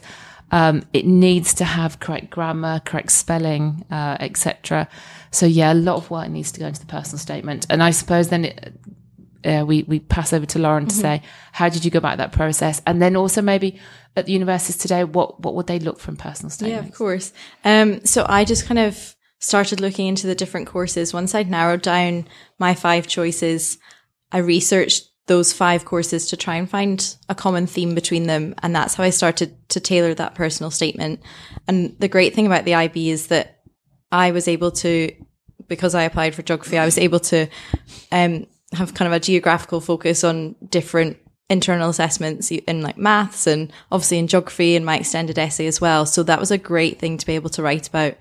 Um, 0.51 0.83
it 0.93 1.05
needs 1.05 1.53
to 1.55 1.65
have 1.65 1.99
correct 1.99 2.29
grammar, 2.29 2.81
correct 2.85 3.11
spelling, 3.11 3.85
uh, 3.91 4.17
etc. 4.19 4.87
So 5.31 5.45
yeah, 5.45 5.73
a 5.73 5.75
lot 5.75 5.97
of 5.97 6.09
work 6.09 6.29
needs 6.29 6.51
to 6.53 6.59
go 6.59 6.67
into 6.67 6.79
the 6.79 6.87
personal 6.87 7.19
statement. 7.19 7.67
And 7.69 7.83
I 7.83 7.91
suppose 7.91 8.29
then 8.29 8.45
it, 8.45 8.73
uh, 9.45 9.63
we 9.65 9.83
we 9.83 9.99
pass 9.99 10.33
over 10.33 10.45
to 10.45 10.59
Lauren 10.59 10.87
to 10.87 10.93
mm-hmm. 10.93 11.01
say 11.01 11.21
how 11.51 11.69
did 11.69 11.85
you 11.85 11.91
go 11.91 11.97
about 11.97 12.17
that 12.17 12.31
process, 12.31 12.81
and 12.85 13.01
then 13.01 13.15
also 13.15 13.41
maybe 13.41 13.79
at 14.15 14.25
the 14.25 14.31
universities 14.33 14.77
today, 14.77 15.03
what 15.03 15.39
what 15.39 15.55
would 15.55 15.67
they 15.67 15.79
look 15.79 15.99
from 15.99 16.15
personal 16.15 16.49
statements? 16.49 16.83
Yeah, 16.83 16.89
of 16.89 16.95
course. 16.95 17.33
Um, 17.63 18.05
so 18.05 18.25
I 18.27 18.45
just 18.45 18.65
kind 18.65 18.79
of 18.79 19.15
started 19.39 19.79
looking 19.79 20.07
into 20.07 20.27
the 20.27 20.35
different 20.35 20.67
courses. 20.67 21.13
Once 21.13 21.33
I'd 21.33 21.49
narrowed 21.49 21.81
down 21.81 22.27
my 22.57 22.75
five 22.75 23.07
choices, 23.07 23.77
I 24.31 24.39
researched 24.39 25.08
those 25.29 25.53
five 25.53 25.85
courses 25.85 26.27
to 26.27 26.35
try 26.35 26.55
and 26.55 26.67
find 26.67 27.15
a 27.29 27.35
common 27.35 27.67
theme 27.67 27.93
between 27.93 28.25
them. 28.25 28.55
And 28.63 28.75
that's 28.75 28.95
how 28.95 29.03
I 29.03 29.11
started 29.11 29.55
to 29.69 29.79
tailor 29.79 30.15
that 30.15 30.33
personal 30.33 30.71
statement. 30.71 31.21
And 31.67 31.95
the 31.99 32.07
great 32.07 32.33
thing 32.33 32.47
about 32.47 32.65
the 32.65 32.73
IB 32.73 33.11
is 33.11 33.27
that 33.27 33.59
I 34.11 34.31
was 34.31 34.47
able 34.47 34.71
to, 34.71 35.11
because 35.67 35.93
I 35.93 36.01
applied 36.01 36.33
for 36.33 36.41
geography, 36.41 36.79
I 36.79 36.85
was 36.85 36.97
able 36.97 37.19
to 37.19 37.47
um, 38.11 38.47
have 38.73 38.95
kind 38.95 39.05
of 39.05 39.13
a 39.13 39.19
geographical 39.19 39.81
focus 39.81 40.23
on 40.23 40.55
different 40.67 41.17
internal 41.47 41.91
assessments 41.91 42.49
in 42.49 42.81
like 42.81 42.97
maths 42.97 43.45
and 43.45 43.71
obviously 43.91 44.17
in 44.17 44.27
geography 44.27 44.75
and 44.75 44.85
my 44.85 44.97
extended 44.97 45.37
essay 45.37 45.67
as 45.67 45.79
well. 45.79 46.07
So 46.07 46.23
that 46.23 46.39
was 46.39 46.49
a 46.49 46.57
great 46.57 46.97
thing 46.97 47.19
to 47.19 47.25
be 47.25 47.35
able 47.35 47.51
to 47.51 47.61
write 47.61 47.87
about 47.87 48.15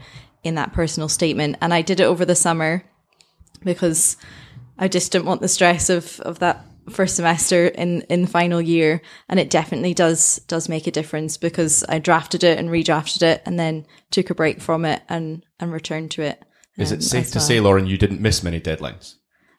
in 0.44 0.56
that 0.56 0.74
personal 0.74 1.08
statement. 1.08 1.56
And 1.62 1.72
I 1.72 1.80
did 1.80 2.00
it 2.00 2.04
over 2.04 2.26
the 2.26 2.34
summer 2.34 2.84
because 3.64 4.18
I 4.78 4.88
just 4.88 5.10
didn't 5.10 5.26
want 5.26 5.40
the 5.40 5.48
stress 5.48 5.88
of, 5.88 6.20
of 6.20 6.38
that 6.40 6.66
first 6.90 7.16
semester 7.16 7.66
in 7.66 8.02
in 8.02 8.22
the 8.22 8.28
final 8.28 8.60
year 8.60 9.00
and 9.28 9.38
it 9.40 9.50
definitely 9.50 9.94
does 9.94 10.40
does 10.48 10.68
make 10.68 10.86
a 10.86 10.90
difference 10.90 11.36
because 11.36 11.84
I 11.88 11.98
drafted 11.98 12.44
it 12.44 12.58
and 12.58 12.68
redrafted 12.68 13.22
it 13.22 13.42
and 13.46 13.58
then 13.58 13.86
took 14.10 14.30
a 14.30 14.34
break 14.34 14.60
from 14.60 14.84
it 14.84 15.02
and 15.08 15.44
and 15.60 15.72
returned 15.72 16.10
to 16.12 16.22
it. 16.22 16.42
Is 16.76 16.92
um, 16.92 16.98
it 16.98 17.02
safe 17.02 17.30
to 17.32 17.38
well. 17.38 17.46
say, 17.46 17.60
Lauren, 17.60 17.86
you 17.86 17.98
didn't 17.98 18.20
miss 18.20 18.42
many 18.42 18.60
deadlines? 18.60 19.14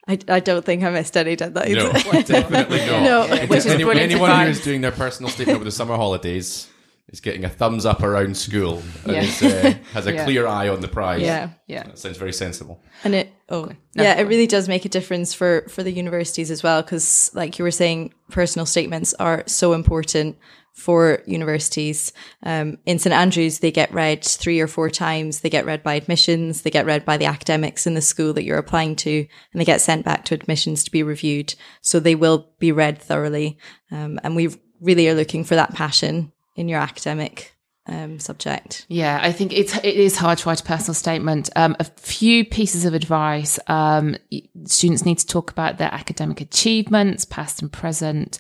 I, 0.08 0.18
I 0.28 0.40
don't 0.40 0.66
think 0.66 0.84
I 0.84 0.90
missed 0.90 1.16
any 1.16 1.36
deadlines. 1.36 1.76
No, 1.76 2.22
definitely 2.22 2.80
not. 2.88 3.04
no, 3.04 3.46
which 3.46 3.60
is 3.60 3.68
anyone 3.68 3.98
who 3.98 4.26
is 4.26 4.64
doing 4.64 4.82
their 4.82 4.92
personal 4.92 5.30
statement 5.30 5.58
over 5.58 5.66
the 5.66 5.72
summer 5.72 5.96
holidays 5.96 6.68
is 7.12 7.20
getting 7.20 7.44
a 7.44 7.50
thumbs 7.50 7.86
up 7.86 8.04
around 8.04 8.38
school 8.38 8.82
and 9.04 9.14
yeah. 9.14 9.22
is, 9.22 9.42
uh, 9.42 9.74
has 9.94 10.08
a 10.08 10.14
yeah. 10.14 10.24
clear 10.24 10.48
eye 10.48 10.70
on 10.70 10.82
the 10.82 10.88
prize. 10.88 11.22
Yeah, 11.22 11.50
yeah. 11.68 11.84
That 11.84 11.98
sounds 11.98 12.18
very 12.18 12.34
sensible. 12.34 12.82
And 13.04 13.16
it, 13.16 13.34
oh, 13.50 13.72
no, 13.96 14.04
yeah, 14.04 14.20
it 14.20 14.28
really 14.28 14.48
does 14.48 14.68
make 14.68 14.86
a 14.86 14.90
difference 14.90 15.34
for 15.34 15.66
for 15.70 15.84
the 15.84 15.92
universities 15.92 16.52
as 16.52 16.64
well 16.64 16.82
because, 16.82 17.32
like 17.34 17.58
you 17.58 17.64
were 17.64 17.72
saying, 17.72 18.14
personal 18.30 18.66
statements 18.66 19.14
are 19.16 19.44
so 19.48 19.74
important 19.74 20.38
for 20.74 21.22
universities. 21.26 22.14
Um, 22.44 22.78
in 22.86 23.00
St 23.00 23.14
Andrews, 23.14 23.60
they 23.60 23.72
get 23.72 23.94
read 23.94 24.24
three 24.24 24.60
or 24.60 24.68
four 24.68 24.90
times. 24.90 25.42
They 25.42 25.50
get 25.50 25.66
read 25.66 25.84
by 25.84 25.96
admissions. 25.96 26.62
They 26.62 26.70
get 26.70 26.86
read 26.86 27.06
by 27.06 27.18
the 27.18 27.26
academics 27.26 27.86
in 27.86 27.96
the 27.96 28.02
school 28.02 28.34
that 28.34 28.44
you're 28.44 28.58
applying 28.58 28.96
to, 28.98 29.20
and 29.20 29.60
they 29.60 29.66
get 29.66 29.82
sent 29.82 30.06
back 30.06 30.26
to 30.26 30.36
admissions 30.36 30.84
to 30.84 30.92
be 30.92 31.04
reviewed. 31.04 31.56
So 31.82 32.00
they 32.00 32.16
will 32.16 32.50
be 32.60 32.72
read 32.72 33.02
thoroughly. 33.02 33.58
Um, 33.92 34.20
and 34.24 34.36
we 34.36 34.56
really 34.80 35.10
are 35.10 35.16
looking 35.16 35.44
for 35.44 35.56
that 35.56 35.74
passion 35.74 36.32
in 36.60 36.68
your 36.68 36.80
academic 36.80 37.56
um, 37.88 38.20
subject. 38.20 38.86
Yeah, 38.90 39.20
I 39.22 39.32
think 39.32 39.54
it's 39.54 39.76
it 39.78 39.96
is 39.96 40.18
hard 40.18 40.38
to 40.40 40.50
write 40.50 40.60
a 40.60 40.64
personal 40.64 40.94
statement. 40.94 41.50
Um, 41.56 41.76
a 41.80 41.86
few 41.86 42.46
pieces 42.46 42.86
of 42.86 42.94
advice: 42.94 43.58
um, 43.68 44.18
students 44.66 45.06
need 45.06 45.18
to 45.20 45.26
talk 45.26 45.50
about 45.50 45.78
their 45.78 45.92
academic 45.94 46.42
achievements, 46.42 47.26
past 47.26 47.62
and 47.62 47.72
present. 47.72 48.40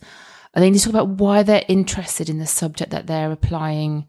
and 0.54 0.64
They 0.64 0.70
need 0.70 0.80
to 0.80 0.84
talk 0.84 0.94
about 0.94 1.22
why 1.22 1.44
they're 1.44 1.66
interested 1.68 2.30
in 2.30 2.40
the 2.40 2.46
subject 2.46 2.92
that 2.92 3.08
they're 3.08 3.32
applying 3.32 4.08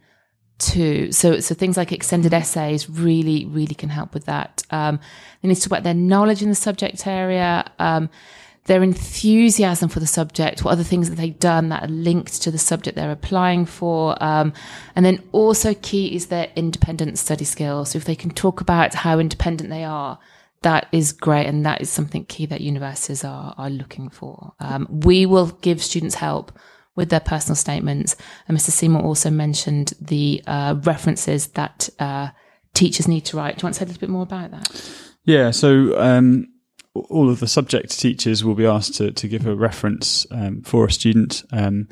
to. 0.59 1.13
So, 1.13 1.41
so 1.41 1.55
things 1.55 1.77
like 1.77 1.93
extended 1.93 2.35
essays 2.35 2.91
really, 2.91 3.47
really 3.47 3.75
can 3.75 3.89
help 3.89 4.13
with 4.13 4.27
that. 4.27 4.63
Um, 4.71 5.01
they 5.41 5.49
need 5.49 5.55
to 5.55 5.61
talk 5.63 5.73
about 5.79 5.85
their 5.85 5.95
knowledge 5.95 6.43
in 6.43 6.49
the 6.49 6.55
subject 6.55 7.07
area. 7.07 7.71
Their 8.67 8.83
enthusiasm 8.83 9.89
for 9.89 10.01
the 10.01 10.07
subject, 10.07 10.65
what 10.65 10.73
other 10.73 10.85
things 10.85 11.09
that 11.09 11.17
they've 11.17 11.39
done 11.39 11.71
that 11.71 11.85
are 11.85 11.89
linked 11.89 12.43
to 12.43 12.51
the 12.51 12.59
subject 12.59 12.97
they're 12.97 13.11
applying 13.11 13.67
for. 13.67 14.23
Um, 14.23 14.53
and 14.95 15.05
then 15.05 15.23
also 15.33 15.75
key 15.75 16.15
is 16.15 16.27
their 16.27 16.51
independent 16.55 17.19
study 17.19 17.45
skills. 17.45 17.91
So 17.91 17.99
if 17.99 18.05
they 18.05 18.15
can 18.15 18.31
talk 18.31 18.61
about 18.61 18.95
how 18.95 19.19
independent 19.19 19.71
they 19.71 19.85
are, 19.85 20.19
that 20.63 20.89
is 20.93 21.13
great. 21.13 21.47
And 21.47 21.65
that 21.65 21.81
is 21.81 21.91
something 21.91 22.27
key 22.27 22.47
that 22.47 22.61
universities 22.61 23.25
are, 23.25 23.55
are 23.57 23.71
looking 23.71 24.11
for. 24.11 24.53
Um, 24.61 24.87
we 24.91 25.27
will 25.27 25.47
give 25.63 25.83
students 25.83 26.17
help 26.17 26.53
with 26.97 27.09
their 27.09 27.21
personal 27.21 27.57
statements. 27.57 28.15
And 28.47 28.57
Mr. 28.57 28.71
Seymour 28.71 29.03
also 29.03 29.31
mentioned 29.31 29.95
the 30.01 30.43
uh, 30.47 30.75
references 30.83 31.49
that 31.49 31.89
uh, 31.99 32.29
teachers 32.75 33.09
need 33.09 33.25
to 33.27 33.37
write. 33.37 33.57
Do 33.57 33.63
you 33.63 33.67
want 33.67 33.75
to 33.75 33.79
say 33.79 33.85
a 33.85 33.89
little 33.89 34.01
bit 34.01 34.11
more 34.11 34.23
about 34.23 34.51
that? 34.51 34.93
Yeah. 35.25 35.51
So, 35.51 35.99
um, 35.99 36.47
all 36.95 37.31
of 37.31 37.41
the 37.41 37.47
subject 37.47 37.99
teachers 37.99 38.45
will 38.45 38.55
be 38.55 38.67
asked 38.67 38.95
to, 38.97 39.13
to 39.13 39.29
give 39.29 39.47
a 39.47 39.55
reference 39.55 40.27
um, 40.31 40.63
for 40.63 40.87
a 40.87 40.93
student. 40.93 41.45
Um, 41.53 41.89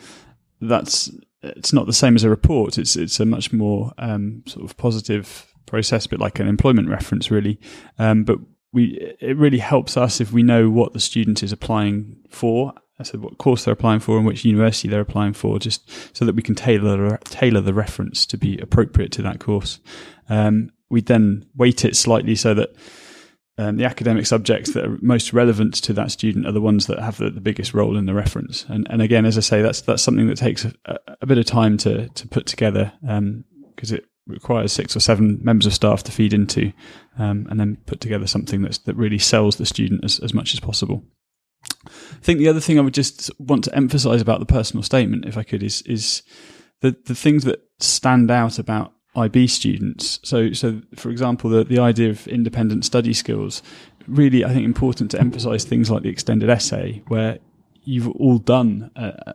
that's 0.60 1.10
it's 1.42 1.72
not 1.72 1.86
the 1.86 1.92
same 1.92 2.16
as 2.16 2.24
a 2.24 2.30
report. 2.30 2.78
It's 2.78 2.96
it's 2.96 3.20
a 3.20 3.24
much 3.26 3.52
more 3.52 3.92
um, 3.98 4.42
sort 4.46 4.64
of 4.64 4.76
positive 4.76 5.46
process, 5.66 6.06
a 6.06 6.08
bit 6.08 6.20
like 6.20 6.40
an 6.40 6.48
employment 6.48 6.88
reference, 6.88 7.30
really. 7.30 7.60
Um, 7.98 8.24
but 8.24 8.38
we 8.72 9.14
it 9.20 9.36
really 9.36 9.58
helps 9.58 9.96
us 9.96 10.20
if 10.20 10.32
we 10.32 10.42
know 10.42 10.68
what 10.68 10.92
the 10.92 11.00
student 11.00 11.42
is 11.42 11.52
applying 11.52 12.16
for. 12.28 12.72
I 13.00 13.04
said 13.04 13.20
what 13.20 13.38
course 13.38 13.64
they're 13.64 13.74
applying 13.74 14.00
for 14.00 14.16
and 14.16 14.26
which 14.26 14.44
university 14.44 14.88
they're 14.88 15.00
applying 15.00 15.32
for, 15.32 15.60
just 15.60 16.16
so 16.16 16.24
that 16.24 16.34
we 16.34 16.42
can 16.42 16.56
tailor 16.56 17.18
tailor 17.24 17.60
the 17.60 17.74
reference 17.74 18.26
to 18.26 18.36
be 18.36 18.58
appropriate 18.58 19.12
to 19.12 19.22
that 19.22 19.38
course. 19.38 19.78
Um, 20.28 20.72
we 20.90 21.02
then 21.02 21.46
weight 21.54 21.84
it 21.84 21.94
slightly 21.94 22.34
so 22.34 22.54
that 22.54 22.74
um, 23.58 23.76
the 23.76 23.84
academic 23.84 24.24
subjects 24.24 24.72
that 24.72 24.84
are 24.84 24.98
most 25.02 25.32
relevant 25.32 25.74
to 25.74 25.92
that 25.92 26.12
student 26.12 26.46
are 26.46 26.52
the 26.52 26.60
ones 26.60 26.86
that 26.86 27.00
have 27.00 27.18
the, 27.18 27.28
the 27.28 27.40
biggest 27.40 27.74
role 27.74 27.96
in 27.96 28.06
the 28.06 28.14
reference. 28.14 28.64
And, 28.68 28.86
and 28.88 29.02
again, 29.02 29.26
as 29.26 29.36
I 29.36 29.40
say, 29.40 29.62
that's 29.62 29.80
that's 29.80 30.02
something 30.02 30.28
that 30.28 30.38
takes 30.38 30.64
a, 30.64 30.98
a 31.20 31.26
bit 31.26 31.38
of 31.38 31.44
time 31.44 31.76
to 31.78 32.08
to 32.08 32.28
put 32.28 32.46
together 32.46 32.92
because 33.00 33.90
um, 33.90 33.96
it 33.96 34.04
requires 34.28 34.72
six 34.72 34.94
or 34.94 35.00
seven 35.00 35.40
members 35.42 35.66
of 35.66 35.74
staff 35.74 36.04
to 36.04 36.12
feed 36.12 36.32
into, 36.32 36.72
um, 37.18 37.48
and 37.50 37.58
then 37.58 37.78
put 37.86 38.00
together 38.00 38.28
something 38.28 38.62
that's 38.62 38.78
that 38.78 38.94
really 38.94 39.18
sells 39.18 39.56
the 39.56 39.66
student 39.66 40.04
as, 40.04 40.20
as 40.20 40.32
much 40.32 40.54
as 40.54 40.60
possible. 40.60 41.02
I 41.86 42.20
think 42.22 42.38
the 42.38 42.48
other 42.48 42.60
thing 42.60 42.78
I 42.78 42.82
would 42.82 42.94
just 42.94 43.30
want 43.40 43.64
to 43.64 43.74
emphasise 43.74 44.22
about 44.22 44.38
the 44.38 44.46
personal 44.46 44.84
statement, 44.84 45.24
if 45.24 45.36
I 45.36 45.42
could, 45.42 45.64
is 45.64 45.82
is 45.82 46.22
the 46.80 46.96
the 47.06 47.14
things 47.14 47.42
that 47.42 47.60
stand 47.80 48.30
out 48.30 48.60
about 48.60 48.92
IB 49.16 49.46
students. 49.46 50.20
So, 50.22 50.52
so 50.52 50.80
for 50.94 51.10
example, 51.10 51.50
the, 51.50 51.64
the 51.64 51.78
idea 51.78 52.10
of 52.10 52.26
independent 52.28 52.84
study 52.84 53.12
skills, 53.12 53.62
really, 54.06 54.44
I 54.44 54.52
think 54.52 54.64
important 54.64 55.10
to 55.12 55.20
emphasize 55.20 55.64
things 55.64 55.90
like 55.90 56.02
the 56.02 56.08
extended 56.08 56.50
essay, 56.50 57.02
where 57.08 57.38
you've 57.84 58.08
all 58.08 58.38
done 58.38 58.90
uh, 58.96 59.32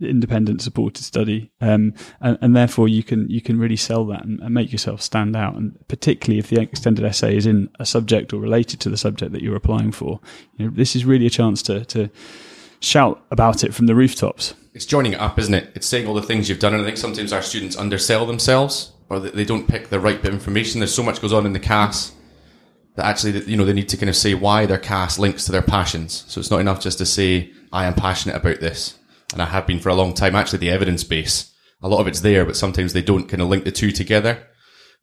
independent 0.00 0.62
supported 0.62 1.02
study, 1.02 1.50
um, 1.60 1.94
and, 2.20 2.38
and, 2.40 2.54
therefore 2.54 2.88
you 2.88 3.02
can 3.02 3.28
you 3.28 3.40
can 3.40 3.58
really 3.58 3.76
sell 3.76 4.04
that 4.06 4.24
and, 4.24 4.40
and, 4.40 4.54
make 4.54 4.70
yourself 4.70 5.02
stand 5.02 5.34
out. 5.34 5.56
And 5.56 5.76
particularly 5.88 6.38
if 6.38 6.48
the 6.48 6.60
extended 6.60 7.04
essay 7.04 7.36
is 7.36 7.46
in 7.46 7.68
a 7.80 7.86
subject 7.86 8.32
or 8.32 8.40
related 8.40 8.80
to 8.80 8.90
the 8.90 8.96
subject 8.96 9.32
that 9.32 9.42
you're 9.42 9.56
applying 9.56 9.92
for, 9.92 10.20
you 10.56 10.66
know, 10.66 10.72
this 10.74 10.94
is 10.94 11.04
really 11.04 11.26
a 11.26 11.30
chance 11.30 11.62
to 11.62 11.84
to 11.86 12.08
shout 12.80 13.24
about 13.32 13.64
it 13.64 13.74
from 13.74 13.86
the 13.86 13.94
rooftops. 13.94 14.54
It's 14.72 14.86
joining 14.86 15.14
it 15.14 15.20
up, 15.20 15.38
isn't 15.40 15.54
it? 15.54 15.72
It's 15.74 15.88
saying 15.88 16.06
all 16.06 16.14
the 16.14 16.22
things 16.22 16.48
you've 16.48 16.60
done, 16.60 16.74
and 16.74 16.82
I 16.82 16.86
think 16.86 16.98
sometimes 16.98 17.32
our 17.32 17.42
students 17.42 17.76
undersell 17.76 18.26
themselves 18.26 18.92
or 19.08 19.20
they 19.20 19.44
don't 19.44 19.68
pick 19.68 19.88
the 19.88 20.00
right 20.00 20.20
bit 20.20 20.28
of 20.28 20.34
information. 20.34 20.80
There's 20.80 20.94
so 20.94 21.02
much 21.02 21.20
goes 21.20 21.32
on 21.32 21.46
in 21.46 21.52
the 21.52 21.60
CAS 21.60 22.12
that 22.96 23.06
actually, 23.06 23.42
you 23.44 23.56
know, 23.56 23.64
they 23.64 23.72
need 23.72 23.88
to 23.88 23.96
kind 23.96 24.10
of 24.10 24.16
say 24.16 24.34
why 24.34 24.66
their 24.66 24.78
CAS 24.78 25.18
links 25.18 25.44
to 25.46 25.52
their 25.52 25.62
passions. 25.62 26.24
So 26.28 26.40
it's 26.40 26.50
not 26.50 26.60
enough 26.60 26.80
just 26.80 26.98
to 26.98 27.06
say, 27.06 27.52
I 27.72 27.86
am 27.86 27.94
passionate 27.94 28.36
about 28.36 28.60
this. 28.60 28.98
And 29.32 29.40
I 29.40 29.46
have 29.46 29.66
been 29.66 29.78
for 29.78 29.88
a 29.88 29.94
long 29.94 30.14
time. 30.14 30.34
Actually, 30.34 30.60
the 30.60 30.70
evidence 30.70 31.04
base, 31.04 31.54
a 31.82 31.88
lot 31.88 32.00
of 32.00 32.06
it's 32.06 32.20
there, 32.20 32.44
but 32.44 32.56
sometimes 32.56 32.92
they 32.92 33.02
don't 33.02 33.28
kind 33.28 33.42
of 33.42 33.48
link 33.48 33.64
the 33.64 33.72
two 33.72 33.92
together. 33.92 34.46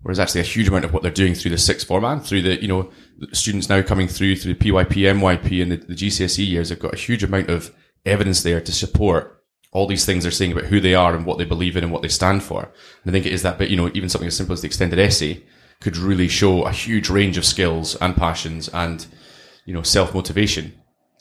Whereas 0.02 0.20
actually 0.20 0.42
a 0.42 0.44
huge 0.44 0.68
amount 0.68 0.86
of 0.86 0.94
what 0.94 1.02
they're 1.02 1.12
doing 1.12 1.34
through 1.34 1.52
the 1.52 1.58
sixth 1.58 1.88
format, 1.88 2.24
through 2.24 2.42
the, 2.42 2.62
you 2.62 2.68
know, 2.68 2.92
students 3.32 3.70
now 3.70 3.82
coming 3.82 4.08
through 4.08 4.36
through 4.36 4.54
the 4.56 4.72
PYP, 4.72 5.14
MYP 5.14 5.64
and 5.64 5.72
the, 5.72 5.78
the 5.78 5.96
GCSE 5.96 6.48
years 6.48 6.70
have 6.70 6.80
got 6.80 6.94
a 6.94 6.98
huge 6.98 7.24
amount 7.24 7.50
of 7.50 7.74
evidence 8.06 8.44
there 8.44 8.62
to 8.62 8.72
support 8.72 9.35
all 9.75 9.88
these 9.88 10.05
things 10.05 10.24
they're 10.24 10.32
saying 10.32 10.53
about 10.53 10.65
who 10.65 10.79
they 10.79 10.96
are 10.96 11.13
and 11.13 11.25
what 11.25 11.38
they 11.38 11.44
believe 11.44 11.75
in 11.75 11.84
and 11.84 11.91
what 11.91 12.01
they 12.01 12.08
stand 12.08 12.41
for. 12.41 12.63
And 13.03 13.10
I 13.10 13.12
think 13.12 13.25
it 13.25 13.34
is 13.34 13.44
that 13.44 13.58
bit, 13.58 13.70
you 13.70 13.77
know, 13.77 13.91
even 13.94 14.10
something 14.10 14.27
as 14.27 14.36
simple 14.36 14.53
as 14.53 14.62
the 14.62 14.67
extended 14.67 15.00
essay 15.00 15.44
could 15.82 15.98
really 15.98 16.29
show 16.29 16.63
a 16.63 16.72
huge 16.72 17.10
range 17.10 17.38
of 17.38 17.46
skills 17.46 17.96
and 17.98 18.15
passions 18.15 18.70
and 18.70 19.05
you 19.65 19.74
know, 19.74 19.82
self 19.82 20.13
motivation 20.13 20.74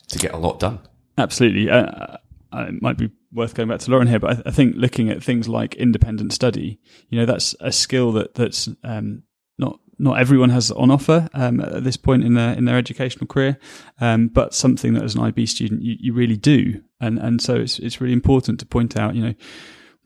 to 0.08 0.18
get 0.18 0.32
a 0.32 0.36
lot 0.36 0.60
done. 0.60 0.78
Absolutely. 1.18 1.68
Uh, 1.70 2.16
uh, 2.52 2.66
it 2.68 2.80
might 2.80 2.96
be 2.96 3.10
worth 3.32 3.54
going 3.54 3.68
back 3.68 3.80
to 3.80 3.90
Lauren 3.90 4.06
here, 4.06 4.20
but 4.20 4.38
I, 4.38 4.42
I, 4.46 4.50
think 4.52 4.76
looking 4.76 5.10
at 5.10 5.22
things 5.22 5.48
like 5.48 5.74
independent 5.74 6.32
study, 6.32 6.78
you 7.08 7.18
know, 7.18 7.26
that's 7.26 7.54
a 7.60 7.72
skill 7.72 8.12
that 8.12 8.34
that's 8.34 8.68
um, 8.84 9.24
not 9.58 9.80
not 9.98 10.18
everyone 10.18 10.50
has 10.50 10.70
on 10.70 10.90
offer 10.90 11.28
um, 11.34 11.60
at 11.60 11.84
this 11.84 11.96
point 11.96 12.24
in 12.24 12.34
their 12.34 12.52
in 12.54 12.64
their 12.64 12.76
educational 12.76 13.26
career, 13.26 13.58
um, 14.00 14.28
but 14.28 14.54
something 14.54 14.94
that 14.94 15.02
as 15.02 15.14
an 15.14 15.22
IB 15.22 15.46
student 15.46 15.82
you, 15.82 15.96
you 15.98 16.12
really 16.12 16.36
do, 16.36 16.82
and 17.00 17.18
and 17.18 17.40
so 17.40 17.56
it's 17.56 17.78
it's 17.78 18.00
really 18.00 18.12
important 18.12 18.60
to 18.60 18.66
point 18.66 18.96
out, 18.96 19.14
you 19.14 19.24
know, 19.24 19.34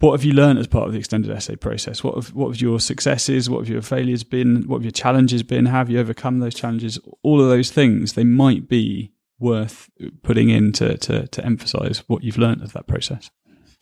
what 0.00 0.12
have 0.12 0.25
you 0.25 0.33
learned 0.33 0.59
as 0.59 0.66
part 0.66 0.87
of 0.87 0.92
the 0.92 0.99
extended 0.99 1.30
essay 1.30 1.57
process? 1.57 2.04
What 2.04 2.14
have 2.14 2.35
what 2.35 2.49
have 2.49 2.61
your 2.61 2.80
successes? 2.80 3.50
What 3.50 3.61
have 3.61 3.68
your 3.68 3.83
failures 3.83 4.25
been? 4.25 4.62
What 4.68 4.78
have 4.78 4.85
your 4.85 4.92
challenges 4.92 5.42
been? 5.42 5.66
How 5.66 5.78
have 5.78 5.90
you 5.90 5.99
overcome 5.99 6.38
those 6.38 6.54
challenges? 6.54 6.99
All 7.23 7.40
of 7.40 7.49
those 7.49 7.71
things 7.71 8.12
they 8.12 8.25
might 8.25 8.68
be 8.68 9.12
worth 9.40 9.90
putting 10.23 10.50
in 10.50 10.73
to 10.73 10.97
to, 10.99 11.26
to 11.26 11.45
emphasize 11.45 12.04
what 12.09 12.23
you've 12.23 12.38
learned 12.38 12.62
of 12.62 12.73
that 12.73 12.87
process. 12.87 13.30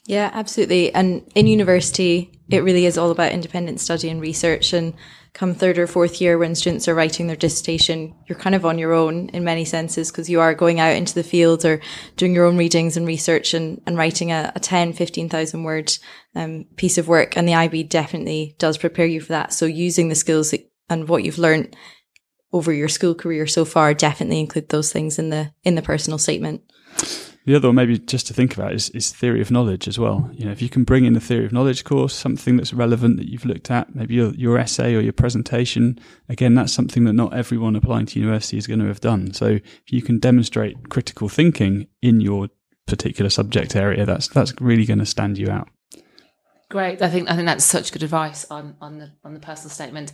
Yeah, 0.06 0.30
absolutely. 0.32 0.94
And 0.94 1.28
in 1.34 1.46
university, 1.46 2.30
it 2.48 2.62
really 2.62 2.86
is 2.86 2.96
all 2.96 3.10
about 3.10 3.32
independent 3.32 3.80
study 3.80 4.08
and 4.08 4.20
research. 4.20 4.72
And 4.72 4.94
come 5.32 5.52
third 5.54 5.78
or 5.78 5.86
fourth 5.86 6.20
year, 6.20 6.38
when 6.38 6.54
students 6.54 6.86
are 6.86 6.94
writing 6.94 7.26
their 7.26 7.36
dissertation, 7.36 8.14
you're 8.26 8.38
kind 8.38 8.54
of 8.54 8.64
on 8.64 8.78
your 8.78 8.92
own 8.92 9.28
in 9.30 9.42
many 9.42 9.64
senses 9.64 10.10
because 10.10 10.30
you 10.30 10.40
are 10.40 10.54
going 10.54 10.78
out 10.78 10.94
into 10.94 11.14
the 11.14 11.24
field 11.24 11.64
or 11.64 11.80
doing 12.16 12.34
your 12.34 12.44
own 12.44 12.56
readings 12.56 12.96
and 12.96 13.06
research 13.06 13.52
and, 13.52 13.80
and 13.86 13.96
writing 13.96 14.30
a, 14.30 14.52
a 14.54 14.60
10, 14.60 14.92
15,000 14.92 15.62
word 15.64 15.92
um, 16.34 16.64
piece 16.76 16.98
of 16.98 17.08
work. 17.08 17.36
And 17.36 17.48
the 17.48 17.54
IB 17.54 17.84
definitely 17.84 18.54
does 18.58 18.78
prepare 18.78 19.06
you 19.06 19.20
for 19.20 19.32
that. 19.32 19.52
So 19.52 19.66
using 19.66 20.08
the 20.08 20.14
skills 20.14 20.52
that, 20.52 20.70
and 20.88 21.08
what 21.08 21.24
you've 21.24 21.38
learned 21.38 21.74
over 22.52 22.72
your 22.72 22.88
school 22.88 23.14
career 23.14 23.48
so 23.48 23.64
far, 23.64 23.92
definitely 23.92 24.38
include 24.38 24.68
those 24.68 24.92
things 24.92 25.18
in 25.18 25.30
the, 25.30 25.52
in 25.64 25.74
the 25.74 25.82
personal 25.82 26.18
statement. 26.18 26.62
The 27.46 27.54
other 27.54 27.68
one, 27.68 27.76
maybe 27.76 27.98
just 27.98 28.26
to 28.26 28.34
think 28.34 28.54
about, 28.56 28.74
is, 28.74 28.90
is 28.90 29.12
theory 29.12 29.40
of 29.40 29.52
knowledge 29.52 29.86
as 29.86 30.00
well. 30.00 30.28
You 30.32 30.44
know, 30.44 30.50
if 30.50 30.60
you 30.60 30.68
can 30.68 30.82
bring 30.82 31.04
in 31.04 31.14
a 31.14 31.20
theory 31.20 31.46
of 31.46 31.52
knowledge 31.52 31.84
course, 31.84 32.12
something 32.12 32.56
that's 32.56 32.74
relevant 32.74 33.18
that 33.18 33.30
you've 33.30 33.44
looked 33.44 33.70
at, 33.70 33.94
maybe 33.94 34.14
your, 34.14 34.34
your 34.34 34.58
essay 34.58 34.96
or 34.96 35.00
your 35.00 35.12
presentation, 35.12 35.98
again, 36.28 36.56
that's 36.56 36.72
something 36.72 37.04
that 37.04 37.12
not 37.12 37.32
everyone 37.32 37.76
applying 37.76 38.06
to 38.06 38.18
university 38.18 38.58
is 38.58 38.66
going 38.66 38.80
to 38.80 38.86
have 38.86 39.00
done. 39.00 39.32
So 39.32 39.46
if 39.46 39.92
you 39.92 40.02
can 40.02 40.18
demonstrate 40.18 40.90
critical 40.90 41.28
thinking 41.28 41.86
in 42.02 42.20
your 42.20 42.48
particular 42.86 43.30
subject 43.30 43.76
area, 43.76 44.04
that's 44.04 44.26
that's 44.28 44.52
really 44.60 44.84
going 44.84 44.98
to 44.98 45.06
stand 45.06 45.38
you 45.38 45.48
out. 45.48 45.68
Great. 46.68 47.00
I 47.00 47.08
think 47.08 47.30
I 47.30 47.36
think 47.36 47.46
that's 47.46 47.64
such 47.64 47.92
good 47.92 48.02
advice 48.02 48.44
on 48.50 48.76
on 48.80 48.98
the 48.98 49.12
on 49.24 49.34
the 49.34 49.40
personal 49.40 49.70
statement. 49.70 50.10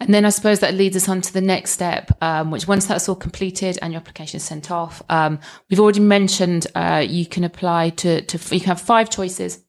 And 0.00 0.12
then 0.12 0.24
I 0.24 0.30
suppose 0.30 0.58
that 0.58 0.74
leads 0.74 0.96
us 0.96 1.08
on 1.08 1.20
to 1.20 1.32
the 1.32 1.40
next 1.40 1.70
step, 1.70 2.10
um, 2.20 2.50
which 2.50 2.66
once 2.66 2.86
that's 2.86 3.08
all 3.08 3.14
completed 3.14 3.78
and 3.80 3.92
your 3.92 4.00
application 4.00 4.38
is 4.38 4.42
sent 4.42 4.72
off, 4.72 5.00
um, 5.08 5.38
we've 5.70 5.78
already 5.78 6.00
mentioned 6.00 6.66
uh, 6.74 7.04
you 7.08 7.24
can 7.24 7.44
apply 7.44 7.90
to 7.90 8.20
to 8.22 8.54
you 8.54 8.60
can 8.60 8.70
have 8.70 8.80
five 8.80 9.10
choices. 9.10 9.62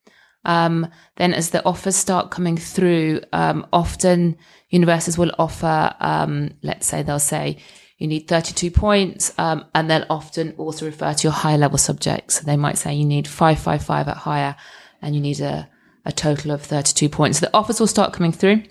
Um, 0.44 0.88
then 1.18 1.36
as 1.36 1.52
the 1.52 1.64
offers 1.66 1.96
start 1.96 2.32
coming 2.32 2.58
through, 2.58 3.22
um, 3.32 3.68
often 3.72 4.36
universities 4.70 5.18
will 5.18 5.32
offer, 5.38 5.96
um, 6.00 6.56
let's 6.64 6.88
say 6.88 7.04
they'll 7.04 7.20
say 7.20 7.58
you 8.00 8.08
need 8.08 8.28
32 8.28 8.72
points, 8.72 9.34
um, 9.38 9.66
and 9.76 9.90
they'll 9.90 10.06
often 10.10 10.54
also 10.58 10.86
refer 10.86 11.14
to 11.14 11.24
your 11.24 11.32
higher 11.32 11.60
level 11.60 11.78
subjects. 11.78 12.40
So 12.40 12.44
they 12.44 12.58
might 12.58 12.78
say 12.78 12.94
you 12.96 13.06
need 13.06 13.28
555 13.28 14.08
at 14.08 14.18
higher 14.18 14.56
and 15.02 15.16
you 15.16 15.22
need 15.22 15.40
a 15.40 15.70
a 16.06 16.12
total 16.12 16.52
of 16.52 16.62
32 16.62 17.10
points. 17.10 17.40
The 17.40 17.54
offers 17.54 17.80
will 17.80 17.88
start 17.88 18.14
coming 18.14 18.32
through, 18.32 18.64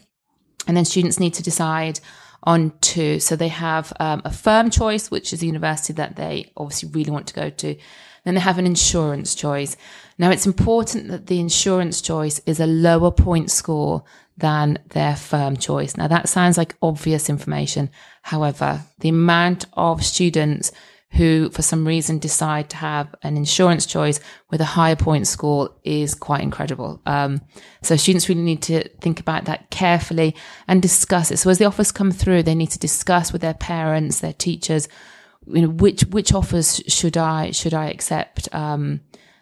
and 0.67 0.77
then 0.77 0.85
students 0.85 1.21
need 1.21 1.35
to 1.35 1.43
decide 1.43 2.01
on 2.45 2.73
two. 2.81 3.21
So 3.21 3.37
they 3.37 3.49
have 3.49 3.93
um, 4.01 4.23
a 4.25 4.33
firm 4.33 4.71
choice, 4.71 5.11
which 5.11 5.33
is 5.33 5.41
the 5.41 5.47
university 5.47 5.93
that 5.95 6.17
they 6.17 6.53
obviously 6.57 6.91
really 6.91 7.11
want 7.11 7.27
to 7.29 7.35
go 7.35 7.51
to. 7.51 7.77
Then 8.25 8.35
they 8.35 8.41
have 8.41 8.59
an 8.59 8.67
insurance 8.67 9.35
choice. 9.35 9.77
Now 10.19 10.31
it's 10.31 10.47
important 10.47 11.09
that 11.09 11.27
the 11.27 11.41
insurance 11.41 12.01
choice 12.01 12.41
is 12.47 12.61
a 12.61 12.67
lower 12.67 13.11
point 13.11 13.51
score 13.51 14.05
than 14.37 14.79
their 14.91 15.17
firm 15.17 15.57
choice. 15.57 15.97
Now 15.97 16.09
that 16.09 16.29
sounds 16.29 16.57
like 16.57 16.77
obvious 16.83 17.29
information. 17.29 17.91
However, 18.23 18.83
the 19.01 19.09
amount 19.09 19.67
of 19.75 20.05
students 20.05 20.73
who 21.13 21.51
for 21.51 21.61
some 21.63 21.87
reason 21.87 22.19
decide 22.19 22.71
to 22.71 22.77
have 22.77 23.15
an 23.23 23.37
insurance 23.37 23.85
choice 23.85 24.19
with 24.51 24.61
a 24.63 24.65
higher 24.65 24.97
point 24.97 25.27
score 25.27 25.71
is 25.85 26.15
quite 26.15 26.41
incredible. 26.43 27.03
Um, 27.05 27.43
so 27.83 27.97
students 27.97 28.29
really 28.29 28.41
need 28.41 28.63
to 28.63 28.89
think 29.01 29.21
about 29.21 29.45
that 29.45 29.71
carefully 29.71 30.35
and 30.67 30.81
discuss 30.81 31.31
it. 31.31 31.37
So 31.37 31.51
as 31.51 31.59
the 31.59 31.67
offers 31.67 31.93
come 31.93 32.13
through, 32.13 32.45
they 32.45 32.55
need 32.55 32.71
to 32.71 32.79
discuss 32.79 33.31
with 33.31 33.43
their 33.43 33.55
parents, 33.55 34.21
their 34.21 34.33
teachers, 34.33 34.89
you 35.47 35.63
know, 35.63 35.69
which, 35.69 36.01
which 36.03 36.33
offers 36.33 36.83
should 36.89 37.19
I, 37.19 37.51
should 37.51 37.75
I 37.75 37.91
accept? 37.91 38.49
Um, 38.55 39.01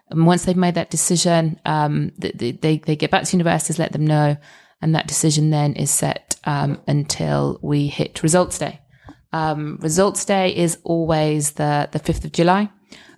and 0.09 0.27
once 0.27 0.45
they've 0.45 0.57
made 0.57 0.75
that 0.75 0.91
decision, 0.91 1.61
um, 1.65 2.11
they, 2.19 2.51
they, 2.53 2.79
they 2.79 2.97
get 2.97 3.13
back 3.13 3.25
to 3.25 3.37
universities, 3.37 3.79
let 3.79 3.93
them 3.93 4.07
know. 4.07 4.37
And 4.83 4.95
that 4.95 5.07
decision 5.07 5.51
then 5.51 5.75
is 5.75 5.91
set, 5.91 6.35
um, 6.45 6.81
until 6.89 7.61
we 7.63 7.87
hit 7.87 8.25
results 8.25 8.59
day. 8.59 8.81
Um, 9.33 9.79
results 9.81 10.25
day 10.25 10.55
is 10.55 10.79
always 10.85 11.53
the, 11.53 11.89
the 11.93 12.01
5th 12.01 12.25
of 12.25 12.33
July. 12.33 12.71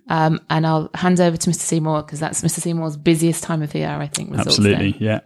Um, 0.09 0.41
and 0.49 0.67
I'll 0.67 0.89
hand 0.93 1.21
over 1.21 1.37
to 1.37 1.49
Mr. 1.49 1.61
Seymour 1.61 2.03
because 2.03 2.19
that's 2.19 2.41
Mr. 2.41 2.59
Seymour's 2.59 2.97
busiest 2.97 3.43
time 3.43 3.61
of 3.61 3.71
the 3.71 3.79
year, 3.79 3.89
I 3.89 4.07
think. 4.07 4.37
Absolutely, 4.37 4.91
day. 4.93 4.97
yeah. 4.99 5.19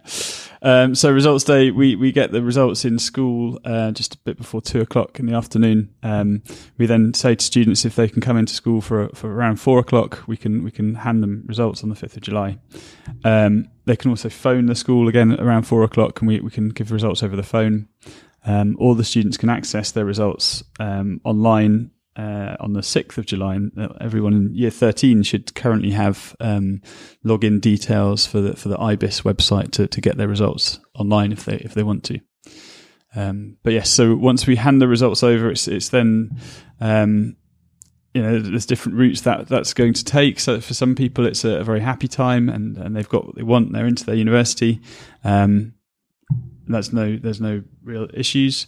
Um, 0.62 0.94
so 0.94 1.10
results 1.10 1.44
day, 1.44 1.70
we, 1.70 1.96
we 1.96 2.12
get 2.12 2.30
the 2.30 2.42
results 2.42 2.84
in 2.84 2.98
school 2.98 3.60
uh, 3.64 3.90
just 3.90 4.14
a 4.14 4.18
bit 4.18 4.36
before 4.36 4.60
two 4.60 4.80
o'clock 4.80 5.18
in 5.18 5.26
the 5.26 5.34
afternoon. 5.34 5.92
Um, 6.02 6.42
we 6.78 6.86
then 6.86 7.12
say 7.14 7.34
to 7.34 7.44
students 7.44 7.84
if 7.84 7.96
they 7.96 8.08
can 8.08 8.20
come 8.20 8.36
into 8.36 8.54
school 8.54 8.80
for 8.80 9.08
for 9.14 9.32
around 9.32 9.56
four 9.56 9.78
o'clock, 9.78 10.22
we 10.26 10.36
can 10.36 10.62
we 10.62 10.70
can 10.70 10.96
hand 10.96 11.22
them 11.22 11.44
results 11.46 11.82
on 11.82 11.88
the 11.88 11.96
fifth 11.96 12.16
of 12.16 12.22
July. 12.22 12.58
Um, 13.24 13.68
they 13.84 13.96
can 13.96 14.10
also 14.10 14.28
phone 14.28 14.66
the 14.66 14.74
school 14.74 15.08
again 15.08 15.38
around 15.40 15.62
four 15.62 15.82
o'clock, 15.82 16.20
and 16.20 16.28
we, 16.28 16.40
we 16.40 16.50
can 16.50 16.68
give 16.68 16.92
results 16.92 17.22
over 17.22 17.34
the 17.34 17.42
phone. 17.42 17.88
Um, 18.48 18.76
all 18.80 18.94
the 18.94 19.04
students 19.04 19.36
can 19.36 19.50
access 19.50 19.92
their 19.92 20.06
results 20.06 20.64
um, 20.80 21.20
online 21.22 21.90
uh, 22.16 22.56
on 22.60 22.72
the 22.72 22.80
6th 22.80 23.18
of 23.18 23.26
July. 23.26 23.58
Uh, 23.76 23.88
everyone 24.00 24.32
in 24.32 24.54
year 24.54 24.70
13 24.70 25.22
should 25.22 25.54
currently 25.54 25.90
have 25.90 26.34
um, 26.40 26.80
login 27.22 27.60
details 27.60 28.24
for 28.26 28.40
the, 28.40 28.56
for 28.56 28.70
the 28.70 28.78
IBIS 28.78 29.20
website 29.20 29.70
to, 29.72 29.86
to 29.86 30.00
get 30.00 30.16
their 30.16 30.28
results 30.28 30.80
online 30.94 31.30
if 31.30 31.44
they, 31.44 31.56
if 31.56 31.74
they 31.74 31.82
want 31.82 32.04
to. 32.04 32.20
Um, 33.14 33.58
but 33.62 33.74
yes, 33.74 33.90
so 33.90 34.16
once 34.16 34.46
we 34.46 34.56
hand 34.56 34.80
the 34.80 34.88
results 34.88 35.22
over, 35.22 35.50
it's, 35.50 35.68
it's 35.68 35.90
then, 35.90 36.40
um, 36.80 37.36
you 38.14 38.22
know, 38.22 38.38
there's 38.38 38.66
different 38.66 38.96
routes 38.96 39.20
that 39.22 39.46
that's 39.46 39.74
going 39.74 39.92
to 39.92 40.04
take. 40.04 40.40
So 40.40 40.58
for 40.62 40.72
some 40.72 40.94
people, 40.94 41.26
it's 41.26 41.44
a, 41.44 41.58
a 41.58 41.64
very 41.64 41.80
happy 41.80 42.08
time 42.08 42.48
and, 42.48 42.78
and 42.78 42.96
they've 42.96 43.08
got 43.08 43.26
what 43.26 43.36
they 43.36 43.42
want. 43.42 43.74
They're 43.74 43.86
into 43.86 44.06
their 44.06 44.14
university. 44.14 44.80
Um, 45.22 45.74
that's 46.74 46.92
no 46.92 47.16
there's 47.16 47.40
no 47.40 47.62
real 47.82 48.08
issues. 48.14 48.66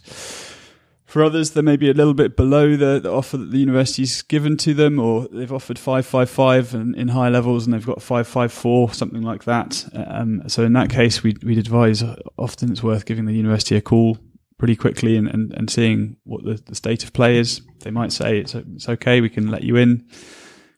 For 1.05 1.21
others, 1.25 1.51
they 1.51 1.61
may 1.61 1.75
be 1.75 1.89
a 1.89 1.93
little 1.93 2.13
bit 2.13 2.37
below 2.37 2.77
the, 2.77 2.97
the 3.01 3.11
offer 3.11 3.35
that 3.35 3.51
the 3.51 3.57
university's 3.57 4.21
given 4.21 4.55
to 4.57 4.73
them, 4.73 4.97
or 4.97 5.27
they've 5.27 5.51
offered 5.51 5.77
five 5.77 6.05
five 6.05 6.29
five 6.29 6.73
in, 6.73 6.95
in 6.95 7.09
high 7.09 7.27
levels, 7.27 7.65
and 7.65 7.73
they've 7.73 7.85
got 7.85 8.01
five 8.01 8.27
five 8.27 8.53
four, 8.53 8.93
something 8.93 9.21
like 9.21 9.43
that. 9.43 9.83
Um, 9.93 10.47
so 10.47 10.63
in 10.63 10.71
that 10.73 10.89
case, 10.89 11.21
we'd, 11.21 11.43
we'd 11.43 11.57
advise 11.57 12.01
often 12.37 12.71
it's 12.71 12.81
worth 12.81 13.05
giving 13.05 13.25
the 13.25 13.33
university 13.33 13.75
a 13.75 13.81
call 13.81 14.19
pretty 14.57 14.77
quickly 14.77 15.17
and, 15.17 15.27
and, 15.27 15.51
and 15.53 15.69
seeing 15.69 16.15
what 16.23 16.45
the, 16.45 16.53
the 16.67 16.75
state 16.75 17.03
of 17.03 17.11
play 17.11 17.37
is. 17.37 17.61
They 17.79 17.91
might 17.91 18.13
say 18.13 18.39
it's 18.39 18.55
it's 18.55 18.87
okay, 18.87 19.19
we 19.19 19.29
can 19.29 19.51
let 19.51 19.63
you 19.63 19.75
in 19.75 20.07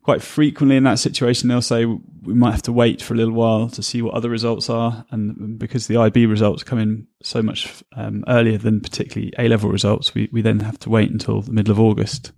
quite 0.03 0.21
frequently 0.21 0.75
in 0.75 0.83
that 0.83 0.99
situation, 0.99 1.47
they'll 1.47 1.61
say 1.61 1.85
we 1.85 2.33
might 2.33 2.51
have 2.51 2.61
to 2.63 2.73
wait 2.73 3.01
for 3.01 3.13
a 3.13 3.17
little 3.17 3.33
while 3.33 3.69
to 3.69 3.81
see 3.81 4.01
what 4.01 4.13
other 4.13 4.29
results 4.29 4.69
are. 4.69 5.05
And 5.11 5.57
because 5.57 5.87
the 5.87 5.97
IB 5.97 6.25
results 6.25 6.63
come 6.63 6.77
in 6.77 7.07
so 7.23 7.41
much 7.41 7.83
um, 7.95 8.23
earlier 8.27 8.57
than 8.57 8.81
particularly 8.81 9.33
A 9.39 9.47
level 9.47 9.69
results, 9.69 10.13
we, 10.13 10.29
we 10.31 10.41
then 10.41 10.59
have 10.59 10.77
to 10.79 10.89
wait 10.89 11.09
until 11.09 11.41
the 11.41 11.53
middle 11.53 11.71
of 11.71 11.79
August. 11.79 12.33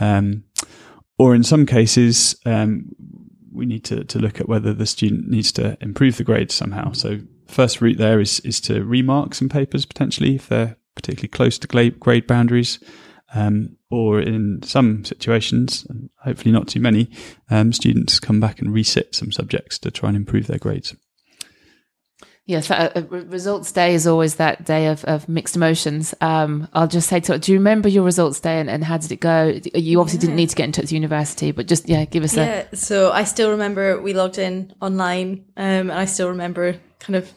Um, 0.00 0.44
or 1.18 1.34
in 1.34 1.44
some 1.44 1.66
cases, 1.66 2.36
um, 2.46 2.90
we 3.52 3.66
need 3.66 3.84
to, 3.84 4.04
to 4.04 4.18
look 4.18 4.40
at 4.40 4.48
whether 4.48 4.72
the 4.72 4.86
student 4.86 5.28
needs 5.28 5.52
to 5.52 5.76
improve 5.80 6.16
the 6.16 6.24
grades 6.24 6.54
somehow. 6.54 6.92
So 6.92 7.20
first 7.46 7.80
route 7.80 7.98
there 7.98 8.18
is, 8.18 8.40
is 8.40 8.60
to 8.62 8.82
remark 8.82 9.34
some 9.34 9.48
papers 9.48 9.84
potentially 9.84 10.36
if 10.36 10.48
they're 10.48 10.76
particularly 10.94 11.28
close 11.28 11.58
to 11.58 11.90
grade 11.90 12.26
boundaries. 12.26 12.78
Um, 13.32 13.76
or 13.90 14.20
in 14.20 14.62
some 14.62 15.04
situations, 15.04 15.86
and 15.88 16.10
hopefully 16.22 16.52
not 16.52 16.68
too 16.68 16.80
many, 16.80 17.10
um, 17.50 17.72
students 17.72 18.20
come 18.20 18.38
back 18.38 18.60
and 18.60 18.68
resit 18.68 19.14
some 19.14 19.32
subjects 19.32 19.78
to 19.80 19.90
try 19.90 20.08
and 20.08 20.16
improve 20.16 20.46
their 20.46 20.58
grades. 20.58 20.94
Yes, 22.46 22.70
uh, 22.70 22.92
uh 22.94 23.02
results 23.08 23.72
day 23.72 23.94
is 23.94 24.06
always 24.06 24.34
that 24.34 24.66
day 24.66 24.88
of, 24.88 25.02
of 25.04 25.26
mixed 25.30 25.56
emotions. 25.56 26.14
Um, 26.20 26.68
I'll 26.74 26.86
just 26.86 27.08
say 27.08 27.18
to 27.20 27.38
do 27.38 27.52
you 27.52 27.58
remember 27.58 27.88
your 27.88 28.04
results 28.04 28.38
day 28.38 28.60
and, 28.60 28.68
and 28.68 28.84
how 28.84 28.98
did 28.98 29.12
it 29.12 29.20
go? 29.20 29.58
You 29.74 29.98
obviously 29.98 30.18
yeah. 30.18 30.20
didn't 30.20 30.36
need 30.36 30.50
to 30.50 30.56
get 30.56 30.64
in 30.64 30.72
touch 30.72 30.82
with 30.82 30.92
university, 30.92 31.52
but 31.52 31.66
just, 31.66 31.88
yeah, 31.88 32.04
give 32.04 32.22
us 32.22 32.36
yeah, 32.36 32.66
a. 32.70 32.76
So 32.76 33.10
I 33.12 33.24
still 33.24 33.52
remember 33.52 33.98
we 34.00 34.12
logged 34.12 34.36
in 34.36 34.74
online 34.82 35.46
um, 35.56 35.90
and 35.90 35.92
I 35.92 36.04
still 36.04 36.28
remember 36.28 36.76
kind 36.98 37.16
of 37.16 37.32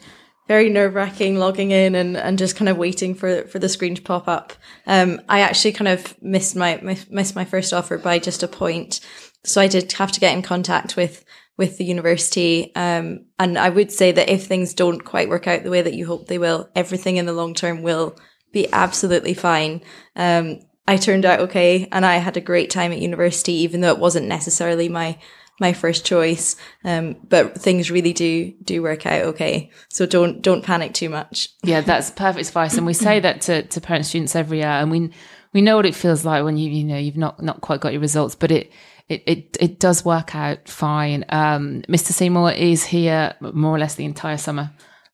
very 0.47 0.69
nerve 0.69 0.95
wracking 0.95 1.37
logging 1.37 1.71
in 1.71 1.95
and, 1.95 2.15
and 2.15 2.37
just 2.37 2.55
kind 2.55 2.69
of 2.69 2.77
waiting 2.77 3.13
for, 3.13 3.43
for 3.47 3.59
the 3.59 3.69
screen 3.69 3.95
to 3.95 4.01
pop 4.01 4.27
up. 4.27 4.53
Um, 4.85 5.21
I 5.27 5.41
actually 5.41 5.73
kind 5.73 5.87
of 5.87 6.21
missed 6.21 6.55
my, 6.55 6.79
missed 7.09 7.35
my 7.35 7.45
first 7.45 7.73
offer 7.73 7.97
by 7.97 8.19
just 8.19 8.43
a 8.43 8.47
point. 8.47 8.99
So 9.43 9.61
I 9.61 9.67
did 9.67 9.91
have 9.93 10.11
to 10.13 10.19
get 10.19 10.33
in 10.33 10.41
contact 10.41 10.95
with, 10.95 11.25
with 11.57 11.77
the 11.77 11.85
university. 11.85 12.73
Um, 12.75 13.25
and 13.37 13.57
I 13.57 13.69
would 13.69 13.91
say 13.91 14.11
that 14.11 14.29
if 14.29 14.45
things 14.45 14.73
don't 14.73 15.03
quite 15.03 15.29
work 15.29 15.47
out 15.47 15.63
the 15.63 15.71
way 15.71 15.81
that 15.81 15.93
you 15.93 16.05
hope 16.05 16.27
they 16.27 16.37
will, 16.37 16.69
everything 16.75 17.17
in 17.17 17.25
the 17.25 17.33
long 17.33 17.53
term 17.53 17.81
will 17.81 18.17
be 18.53 18.71
absolutely 18.71 19.33
fine. 19.33 19.81
Um, 20.15 20.59
I 20.87 20.95
turned 20.95 21.25
out 21.25 21.41
okay 21.41 21.89
and 21.91 22.05
I 22.05 22.15
had 22.15 22.37
a 22.37 22.41
great 22.41 22.69
time 22.69 22.93
at 22.93 23.01
university, 23.01 23.53
even 23.53 23.81
though 23.81 23.91
it 23.91 23.99
wasn't 23.99 24.27
necessarily 24.27 24.87
my 24.87 25.19
my 25.59 25.73
first 25.73 26.05
choice. 26.05 26.55
Um, 26.83 27.15
but 27.27 27.59
things 27.59 27.91
really 27.91 28.13
do 28.13 28.53
do 28.63 28.81
work 28.81 29.05
out 29.05 29.23
okay. 29.23 29.71
So 29.89 30.05
don't 30.05 30.41
don't 30.41 30.63
panic 30.63 30.93
too 30.93 31.09
much. 31.09 31.49
Yeah, 31.63 31.81
that's 31.81 32.11
perfect 32.11 32.47
advice, 32.47 32.77
and 32.77 32.85
we 32.85 32.93
say 32.93 33.19
that 33.21 33.41
to 33.41 33.63
to 33.63 33.81
parent 33.81 34.05
students 34.05 34.35
every 34.35 34.59
year, 34.59 34.67
and 34.67 34.91
we 34.91 35.11
we 35.53 35.61
know 35.61 35.75
what 35.75 35.85
it 35.85 35.95
feels 35.95 36.25
like 36.25 36.43
when 36.43 36.57
you 36.57 36.69
you 36.69 36.83
know 36.83 36.97
you've 36.97 37.17
not 37.17 37.41
not 37.41 37.61
quite 37.61 37.79
got 37.81 37.93
your 37.93 38.01
results, 38.01 38.35
but 38.35 38.51
it. 38.51 38.71
It, 39.09 39.23
it, 39.25 39.57
it 39.61 39.79
does 39.79 40.03
work 40.03 40.35
out 40.35 40.67
fine. 40.67 41.23
Um, 41.29 41.81
Mr. 41.83 42.11
Seymour 42.11 42.51
is 42.51 42.83
here 42.83 43.35
more 43.39 43.73
or 43.73 43.79
less 43.79 43.95
the 43.95 44.03
entire 44.03 44.35
summer. 44.35 44.69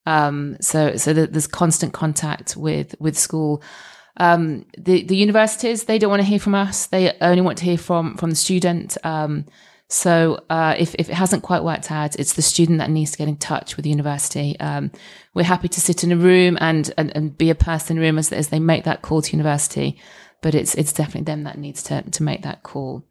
Um, 0.07 0.57
so, 0.61 0.95
so 0.95 1.13
there's 1.13 1.45
constant 1.45 1.93
contact 1.93 2.57
with, 2.57 2.95
with 2.99 3.15
school. 3.15 3.61
Um, 4.17 4.65
the, 4.77 5.03
the 5.03 5.15
universities, 5.15 5.83
they 5.83 5.99
don't 5.99 6.09
want 6.09 6.23
to 6.23 6.27
hear 6.27 6.39
from 6.39 6.55
us. 6.55 6.87
They 6.87 7.15
only 7.21 7.41
want 7.41 7.59
to 7.59 7.65
hear 7.65 7.77
from, 7.77 8.17
from 8.17 8.31
the 8.31 8.35
student. 8.35 8.97
Um, 9.03 9.45
so 9.89 10.43
uh, 10.49 10.75
if, 10.77 10.95
if 10.95 11.09
it 11.09 11.13
hasn't 11.13 11.43
quite 11.43 11.63
worked 11.63 11.91
out, 11.91 12.15
it's 12.15 12.33
the 12.33 12.41
student 12.41 12.79
that 12.79 12.89
needs 12.89 13.11
to 13.11 13.17
get 13.17 13.27
in 13.27 13.37
touch 13.37 13.75
with 13.75 13.83
the 13.83 13.89
university. 13.89 14.59
Um, 14.59 14.91
we're 15.33 15.43
happy 15.43 15.67
to 15.67 15.81
sit 15.81 16.03
in 16.03 16.11
a 16.11 16.17
room 16.17 16.57
and, 16.59 16.91
and, 16.97 17.15
and 17.15 17.37
be 17.37 17.49
a 17.49 17.55
person 17.55 17.97
in 17.97 18.03
room 18.03 18.17
as, 18.17 18.31
as 18.31 18.49
they 18.49 18.59
make 18.59 18.85
that 18.85 19.01
call 19.01 19.21
to 19.21 19.31
university, 19.31 19.99
but 20.41 20.55
it's 20.55 20.75
it's 20.75 20.93
definitely 20.93 21.23
them 21.23 21.43
that 21.43 21.57
needs 21.57 21.81
to 21.83 22.01
to 22.01 22.23
make 22.23 22.41
that 22.43 22.63
call. 22.63 23.03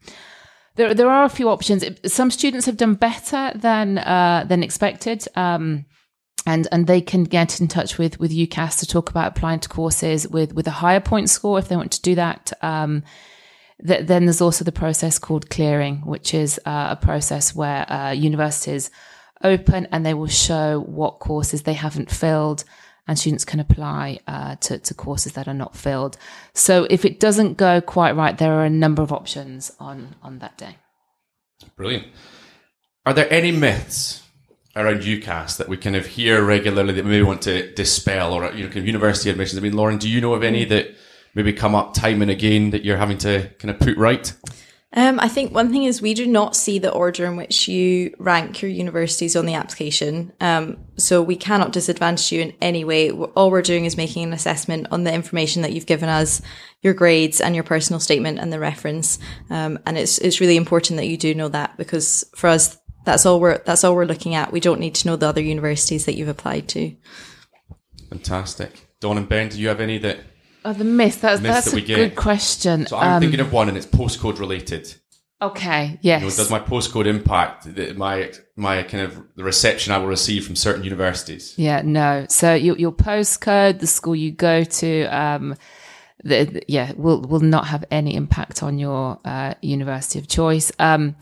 There 0.77 0.95
there 0.95 1.11
are 1.11 1.25
a 1.25 1.29
few 1.29 1.49
options. 1.49 1.85
Some 2.07 2.31
students 2.31 2.67
have 2.67 2.77
done 2.77 2.95
better 2.95 3.53
than 3.55 3.99
uh, 3.99 4.45
than 4.49 4.63
expected. 4.63 5.27
Um, 5.35 5.87
and 6.47 6.67
and 6.73 6.87
they 6.87 7.01
can 7.01 7.25
get 7.25 7.61
in 7.61 7.69
touch 7.69 7.99
with 7.99 8.19
with 8.19 8.33
UCAS 8.33 8.81
to 8.81 8.87
talk 8.87 9.11
about 9.11 9.37
applying 9.37 9.61
to 9.61 9.69
courses 9.69 10.27
with 10.29 10.53
with 10.55 10.67
a 10.67 10.73
higher 10.73 11.01
point 11.01 11.31
score 11.31 11.59
if 11.59 11.69
they 11.69 11.77
want 11.77 11.93
to 11.93 12.03
do 12.03 12.15
that. 12.17 12.53
Um, 12.63 13.05
th- 13.87 14.07
then 14.07 14.27
there's 14.27 14.41
also 14.41 14.65
the 14.65 14.73
process 14.73 15.19
called 15.19 15.51
clearing, 15.51 15.99
which 15.99 16.35
is 16.35 16.61
uh, 16.65 16.89
a 16.91 16.97
process 16.97 17.55
where 17.55 17.91
uh, 17.91 18.11
universities 18.11 18.91
open 19.45 19.87
and 19.91 20.07
they 20.07 20.15
will 20.15 20.29
show 20.29 20.81
what 20.81 21.19
courses 21.19 21.63
they 21.63 21.75
haven't 21.75 22.11
filled 22.11 22.65
and 23.09 23.19
students 23.19 23.45
can 23.45 23.61
apply 23.61 24.21
uh, 24.27 24.55
to, 24.57 24.79
to 24.79 24.95
courses 24.95 25.33
that 25.33 25.49
are 25.49 25.55
not 25.55 25.77
filled. 25.77 26.17
So 26.55 26.87
if 26.89 27.05
it 27.05 27.19
doesn't 27.19 27.57
go 27.57 27.81
quite 27.81 28.15
right, 28.15 28.37
there 28.37 28.53
are 28.55 28.65
a 28.65 28.71
number 28.71 29.03
of 29.03 29.13
options 29.13 29.73
on 29.81 30.15
on 30.23 30.39
that 30.39 30.57
day. 30.57 30.77
Brilliant. 31.77 32.07
Are 33.05 33.13
there 33.13 33.33
any 33.33 33.51
myths 33.51 34.23
around 34.77 35.03
UCAS 35.03 35.57
that 35.59 35.69
we 35.69 35.77
kind 35.77 35.97
of 35.97 36.07
hear 36.07 36.43
regularly 36.43 36.95
that 36.95 37.05
we 37.05 37.11
maybe 37.11 37.25
want 37.25 37.43
to 37.43 37.73
dispel 37.75 38.33
or 38.33 38.53
you 38.53 38.65
know 38.65 38.69
kind 38.69 38.79
of 38.79 38.87
university 38.87 39.31
admissions? 39.31 39.59
I 39.59 39.63
mean, 39.63 39.77
Lauren, 39.77 39.99
do 39.99 40.09
you 40.09 40.21
know 40.21 40.35
of 40.35 40.43
any 40.45 40.65
that 40.67 40.95
maybe 41.35 41.53
come 41.53 41.75
up 41.75 41.95
time 41.95 42.23
and 42.23 42.31
again 42.31 42.71
that 42.71 42.85
you're 42.85 42.97
having 42.97 43.19
to 43.19 43.51
kind 43.59 43.71
of 43.71 43.79
put 43.79 43.97
right? 43.97 44.35
Um, 44.95 45.19
I 45.21 45.29
think 45.29 45.55
one 45.55 45.73
thing 45.73 45.85
is 45.85 46.03
we 46.03 46.13
do 46.13 46.27
not 46.27 46.55
see 46.55 46.79
the 46.79 46.93
order 46.93 47.25
in 47.25 47.37
which 47.37 47.67
you 47.67 48.15
rank 48.19 48.61
your 48.61 48.71
universities 48.71 49.37
on 49.37 49.47
the 49.47 49.55
application. 49.55 50.33
Um, 50.39 50.77
so 50.99 51.23
we 51.23 51.35
cannot 51.35 51.73
disadvantage 51.73 52.31
you 52.31 52.43
in 52.43 52.55
any 52.61 52.85
way. 52.85 53.11
All 53.11 53.51
we're 53.51 53.63
doing 53.63 53.87
is 53.87 53.97
making 53.97 54.25
an 54.25 54.33
assessment 54.35 54.89
on 54.91 55.05
the 55.05 55.13
information 55.13 55.63
that 55.63 55.73
you've 55.73 55.87
given 55.87 56.11
us, 56.11 56.43
your 56.83 56.93
grades 56.93 57.41
and 57.41 57.55
your 57.55 57.65
personal 57.65 58.01
statement 58.01 58.39
and 58.39 58.53
the 58.53 58.59
reference. 58.59 59.19
Um, 59.49 59.79
and 59.87 59.97
it's, 59.97 60.19
it's 60.19 60.41
really 60.41 60.57
important 60.57 60.99
that 60.99 61.07
you 61.07 61.17
do 61.17 61.35
know 61.35 61.49
that 61.49 61.79
because 61.79 62.25
for 62.37 62.49
us, 62.49 62.77
that's 63.05 63.25
all 63.25 63.41
we're, 63.41 63.63
that's 63.65 63.85
all 63.85 63.95
we're 63.95 64.05
looking 64.05 64.35
at. 64.35 64.53
We 64.53 64.61
don't 64.61 64.79
need 64.79 64.95
to 64.97 65.09
know 65.09 65.17
the 65.17 65.27
other 65.27 65.43
universities 65.43 66.05
that 66.05 66.17
you've 66.17 66.29
applied 66.29 66.69
to. 66.69 66.95
Fantastic. 68.11 68.89
Dawn 69.01 69.17
and 69.17 69.29
Ben, 69.29 69.49
do 69.49 69.59
you 69.59 69.69
have 69.69 69.81
any 69.81 69.97
that 69.99 70.19
Oh, 70.65 70.73
the 70.73 70.85
myth. 70.85 71.21
That's 71.21 71.41
Myths 71.41 71.55
that's 71.65 71.71
that 71.73 71.83
a 71.83 71.87
good 71.87 72.15
question. 72.17 72.87
So 72.87 72.97
I'm 72.99 73.15
Um, 73.15 73.21
thinking 73.21 73.41
of 73.41 73.53
one, 73.53 73.69
and 73.69 73.77
it's 73.77 73.87
postcode 73.87 74.39
related. 74.39 74.95
okay. 75.41 75.99
Yes. 76.03 76.21
You 76.23 76.29
know, 76.29 76.35
does 76.37 76.51
my 76.51 76.61
postcode 76.61 77.07
impact 77.07 77.75
the, 77.75 77.93
my 77.95 78.31
my 78.57 78.83
kind 78.85 79.03
of 79.05 79.21
the 79.37 79.43
reception 79.45 79.93
I 79.93 79.99
will 79.99 80.07
receive 80.07 80.47
from 80.47 80.55
certain 80.57 80.85
universities? 80.85 81.55
Yeah, 81.57 81.83
no. 81.85 82.27
So 82.29 82.55
your 82.55 82.77
your 82.79 82.93
postcode, 82.93 83.81
the 83.81 83.87
school 83.89 84.15
you 84.15 84.31
go 84.31 84.63
to, 84.65 85.05
um, 85.07 85.57
the, 86.23 86.45
the- 86.45 86.63
yeah, 86.69 86.93
will 86.97 87.21
will 87.23 87.41
not 87.41 87.67
have 87.67 87.85
any 87.91 88.15
impact 88.15 88.63
on 88.63 88.79
your 88.79 89.19
uh, 89.25 89.55
university 89.63 90.19
of 90.21 90.29
choice. 90.29 90.71
Um, 90.79 91.17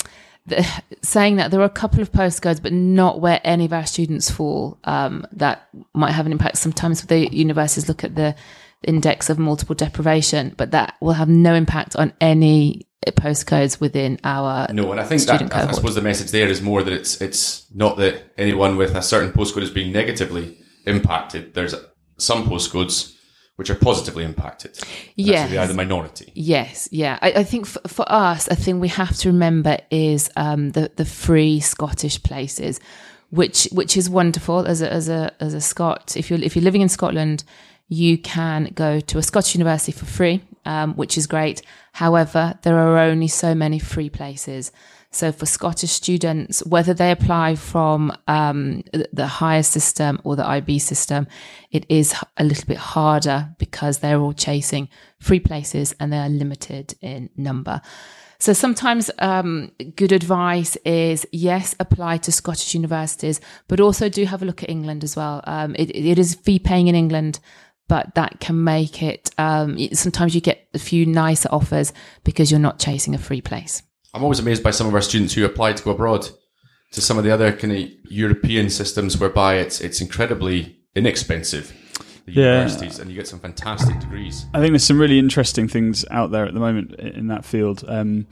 the, 0.47 0.67
saying 1.03 1.37
that 1.37 1.51
there 1.51 1.61
are 1.61 1.65
a 1.65 1.71
couple 1.71 2.01
of 2.03 2.13
postcodes, 2.13 2.61
but 2.63 2.73
not 2.73 3.21
where 3.21 3.41
any 3.45 3.65
of 3.65 3.73
our 3.73 3.87
students 3.87 4.31
fall, 4.31 4.79
um, 4.85 5.27
that 5.33 5.69
might 5.95 6.13
have 6.13 6.27
an 6.27 6.33
impact. 6.33 6.59
Sometimes 6.59 7.03
the 7.07 7.33
universities 7.35 7.89
look 7.89 8.05
at 8.05 8.17
the 8.17 8.35
index 8.85 9.31
of 9.31 9.39
multiple 9.39 9.75
deprivation, 9.75 10.55
but 10.57 10.71
that 10.71 10.95
will 11.01 11.13
have 11.13 11.29
no 11.29 11.55
impact 11.55 11.97
on 11.97 12.13
any 12.21 12.87
postcodes 13.07 13.81
within 13.81 14.19
our 14.25 14.73
No, 14.73 14.91
and 14.91 15.01
I 15.01 15.05
think 15.05 15.23
that 15.23 15.37
student 15.37 15.55
I, 15.55 15.73
suppose 15.73 15.95
the 15.95 16.03
message 16.03 16.31
there 16.31 16.49
is 16.49 16.61
more 16.61 16.83
that 16.83 16.93
it's 16.93 17.21
it's 17.21 17.67
not 17.75 17.97
that 17.97 18.33
anyone 18.37 18.77
with 18.77 18.95
a 18.95 19.03
certain 19.03 19.33
postcode 19.33 19.63
is 19.63 19.71
being 19.71 19.93
negatively 19.93 20.59
impacted. 20.87 21.55
There's 21.55 21.75
some 22.19 22.45
postcodes 22.45 23.17
which 23.57 23.69
are 23.69 23.75
positively 23.75 24.25
impacted. 24.25 24.79
Yes. 25.17 25.51
they 25.51 25.59
are 25.59 25.67
the 25.67 25.75
minority. 25.75 26.33
Yes, 26.35 26.89
yeah. 26.91 27.19
I, 27.21 27.33
I 27.33 27.45
think 27.45 27.67
for, 27.67 27.87
for 27.87 28.11
us, 28.11 28.49
a 28.49 28.57
thing 28.57 28.81
we 28.81 28.89
have 28.89 29.15
to 29.19 29.29
remember 29.29 29.79
is 29.91 30.31
um, 30.37 30.71
the 30.71 30.91
the 30.97 31.05
free 31.05 31.61
Scottish 31.61 32.23
places, 32.23 32.81
which 33.31 33.69
which 33.73 33.97
is 33.97 34.09
wonderful 34.09 34.67
as 34.67 34.83
a 34.83 34.93
as 34.93 35.09
a 35.09 35.33
as 35.41 35.55
a 35.55 35.61
Scot. 35.61 36.17
If 36.17 36.31
you're 36.31 36.43
if 36.43 36.55
you're 36.57 36.65
living 36.65 36.83
in 36.83 36.89
Scotland, 36.89 37.45
you 37.91 38.17
can 38.17 38.71
go 38.75 39.01
to 39.01 39.19
a 39.19 39.23
Scottish 39.23 39.55
university 39.55 39.91
for 39.93 40.07
free, 40.07 40.41
um, 40.65 40.95
which 40.95 41.19
is 41.19 41.27
great. 41.27 41.61
However, 41.93 42.57
there 42.63 42.79
are 42.79 42.99
only 42.99 43.27
so 43.27 43.53
many 43.53 43.81
free 43.81 44.09
places. 44.09 44.71
So 45.11 45.33
for 45.33 45.45
Scottish 45.45 45.91
students, 45.91 46.65
whether 46.65 46.95
they 46.95 47.11
apply 47.11 47.57
from 47.57 48.17
um, 48.29 48.85
the 49.13 49.27
higher 49.27 49.65
system 49.65 50.21
or 50.23 50.37
the 50.37 50.47
IB 50.47 50.79
system, 50.79 51.27
it 51.73 51.85
is 51.89 52.15
a 52.37 52.45
little 52.45 52.65
bit 52.65 52.77
harder 52.77 53.49
because 53.59 53.99
they're 53.99 54.21
all 54.21 54.35
chasing 54.35 54.89
free 55.19 55.41
places 55.41 55.93
and 55.99 56.13
they 56.13 56.19
are 56.19 56.29
limited 56.29 56.95
in 57.01 57.29
number. 57.37 57.83
So 58.39 58.53
sometimes 58.53 59.11
um, 59.19 59.73
good 59.97 60.13
advice 60.13 60.77
is 60.85 61.27
yes, 61.33 61.75
apply 61.81 62.19
to 62.19 62.33
Scottish 62.33 62.73
universities, 62.73 63.41
but 63.67 63.81
also 63.81 64.09
do 64.09 64.25
have 64.25 64.43
a 64.43 64.47
look 64.47 64.63
at 64.63 64.71
England 64.71 65.03
as 65.03 65.17
well. 65.17 65.43
Um, 65.45 65.75
it, 65.75 65.95
it 65.95 66.19
is 66.19 66.37
fee 66.37 66.61
paying 66.61 66.87
in 66.87 66.95
England, 66.95 67.41
but 67.91 68.15
that 68.15 68.39
can 68.39 68.63
make 68.63 69.03
it. 69.03 69.31
Um, 69.37 69.77
sometimes 69.93 70.33
you 70.33 70.41
get 70.41 70.69
a 70.75 70.79
few 70.79 71.05
nicer 71.05 71.49
offers 71.51 71.93
because 72.23 72.49
you're 72.49 72.61
not 72.61 72.79
chasing 72.79 73.17
a 73.17 73.19
free 73.19 73.41
place. 73.41 73.83
I'm 74.15 74.23
always 74.23 74.39
amazed 74.39 74.63
by 74.63 74.71
some 74.71 74.87
of 74.87 74.95
our 74.95 75.01
students 75.01 75.35
who 75.35 75.45
apply 75.45 75.73
to 75.73 75.83
go 75.83 75.91
abroad 75.91 76.29
to 76.93 77.01
some 77.01 77.19
of 77.19 77.25
the 77.25 77.33
other 77.33 77.51
kind 77.53 77.73
of 77.73 77.89
European 78.09 78.71
systems 78.71 79.19
whereby 79.19 79.57
it's 79.57 79.81
it's 79.81 80.01
incredibly 80.01 80.77
inexpensive. 80.95 81.73
The 82.27 82.33
Yeah. 82.33 82.55
universities 82.63 83.01
and 83.01 83.11
you 83.11 83.17
get 83.17 83.27
some 83.27 83.41
fantastic 83.41 83.99
degrees. 83.99 84.47
I 84.55 84.61
think 84.61 84.71
there's 84.73 84.85
some 84.85 85.01
really 85.01 85.19
interesting 85.19 85.67
things 85.67 86.05
out 86.13 86.31
there 86.31 86.47
at 86.47 86.55
the 86.55 86.61
moment 86.61 86.95
in 86.95 87.27
that 87.27 87.45
field. 87.45 87.85
Um, 87.89 88.27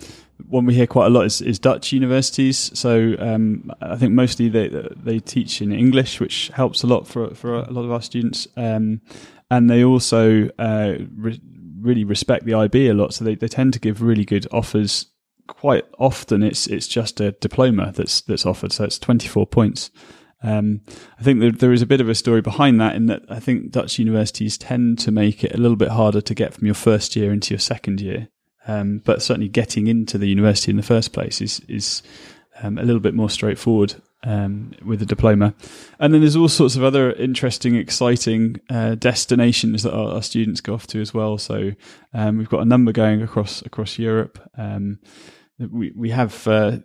one 0.49 0.66
we 0.66 0.75
hear 0.75 0.87
quite 0.87 1.07
a 1.07 1.11
lot 1.11 1.23
is, 1.27 1.40
is 1.40 1.59
Dutch 1.59 1.92
universities. 1.92 2.71
So 2.79 3.16
um, 3.18 3.73
I 3.81 3.97
think 3.97 4.12
mostly 4.12 4.49
they 4.49 4.68
they 5.05 5.18
teach 5.18 5.61
in 5.61 5.73
English, 5.73 6.21
which 6.21 6.49
helps 6.55 6.85
a 6.85 6.87
lot 6.87 7.09
for 7.09 7.35
for 7.35 7.55
a 7.55 7.73
lot 7.73 7.85
of 7.85 7.90
our 7.90 8.03
students. 8.03 8.47
Um, 8.57 9.01
and 9.50 9.68
they 9.68 9.84
also 9.84 10.48
uh, 10.58 10.94
re- 11.16 11.40
really 11.80 12.04
respect 12.04 12.44
the 12.44 12.54
IB 12.54 12.88
a 12.88 12.94
lot, 12.94 13.14
so 13.14 13.24
they, 13.24 13.34
they 13.34 13.48
tend 13.48 13.72
to 13.74 13.80
give 13.80 14.02
really 14.02 14.24
good 14.24 14.46
offers. 14.52 15.06
Quite 15.46 15.84
often, 15.98 16.42
it's 16.42 16.66
it's 16.66 16.87
just 16.87 17.20
a 17.20 17.32
diploma 17.32 17.92
that's 17.94 18.20
that's 18.20 18.44
offered, 18.44 18.72
so 18.72 18.84
it's 18.84 18.98
24 18.98 19.46
points. 19.46 19.90
Um, 20.42 20.82
I 21.18 21.22
think 21.22 21.40
that 21.40 21.58
there 21.58 21.72
is 21.72 21.82
a 21.82 21.87
bit 21.87 22.00
of 22.00 22.08
a 22.08 22.14
story 22.14 22.40
behind 22.40 22.80
that 22.80 22.94
in 22.94 23.06
that 23.06 23.22
I 23.28 23.40
think 23.40 23.72
Dutch 23.72 23.98
universities 23.98 24.56
tend 24.56 24.98
to 25.00 25.11
make 25.11 25.42
it 25.42 25.54
a 25.54 25.58
little 25.58 25.76
bit 25.76 25.88
harder 25.88 26.20
to 26.20 26.34
get 26.34 26.54
from 26.54 26.66
your 26.66 26.74
first 26.74 27.16
year 27.16 27.32
into 27.32 27.54
your 27.54 27.58
second 27.58 28.00
year. 28.00 28.28
Um, 28.66 29.00
but 29.04 29.22
certainly 29.22 29.48
getting 29.48 29.87
into 29.87 30.18
the 30.18 30.28
university 30.28 30.70
in 30.70 30.76
the 30.76 30.82
first 30.82 31.12
place 31.12 31.40
is, 31.40 31.61
is 31.68 32.02
um, 32.62 32.76
a 32.76 32.82
little 32.82 33.00
bit 33.00 33.14
more 33.14 33.30
straightforward 33.30 33.94
um, 34.24 34.72
with 34.85 35.02
a 35.02 35.07
diploma. 35.07 35.54
And 35.98 36.12
then 36.12 36.20
there's 36.20 36.37
all 36.37 36.48
sorts 36.48 36.76
of 36.76 36.83
other 36.83 37.12
interesting, 37.12 37.76
exciting 37.76 38.61
uh, 38.70 38.94
destinations 38.96 39.83
that 39.83 39.94
our, 39.94 40.14
our 40.14 40.22
students 40.22 40.61
go 40.61 40.74
off 40.74 40.87
to 40.88 41.00
as 41.00 41.14
well. 41.14 41.38
So 41.38 41.72
um, 42.12 42.38
we've 42.38 42.48
got 42.48 42.62
a 42.62 42.66
number 42.66 42.92
going 42.92 43.22
across 43.22 43.62
across 43.62 43.98
Europe. 43.98 44.38
Um, 44.57 44.98
we 45.59 45.92
we 45.94 46.11
have 46.11 46.46
uh, 46.46 46.78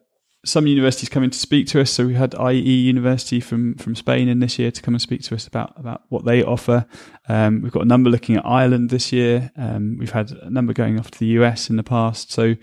some 0.46 0.68
universities 0.68 1.08
coming 1.08 1.30
to 1.30 1.38
speak 1.38 1.68
to 1.68 1.80
us. 1.80 1.92
So 1.92 2.06
we 2.06 2.16
had 2.16 2.36
IE 2.36 2.60
University 2.60 3.40
from 3.40 3.76
from 3.76 3.96
Spain 3.96 4.28
in 4.28 4.40
this 4.40 4.60
year 4.60 4.72
to 4.72 4.82
come 4.82 4.94
and 4.94 5.02
speak 5.02 5.22
to 5.24 5.36
us 5.36 5.48
about 5.48 5.74
about 5.78 6.04
what 6.10 6.26
they 6.26 6.44
offer. 6.44 6.86
Um, 7.30 7.62
we've 7.62 7.72
got 7.72 7.84
a 7.84 7.88
number 7.88 8.10
looking 8.10 8.36
at 8.36 8.46
Ireland 8.46 8.90
this 8.90 9.14
year. 9.14 9.52
Um, 9.56 9.98
we've 9.98 10.12
had 10.12 10.32
a 10.32 10.50
number 10.50 10.74
going 10.74 11.00
off 11.00 11.12
to 11.12 11.20
the 11.20 11.28
US 11.28 11.70
in 11.70 11.78
the 11.78 11.84
past. 11.84 12.32
So, 12.32 12.44
you 12.44 12.58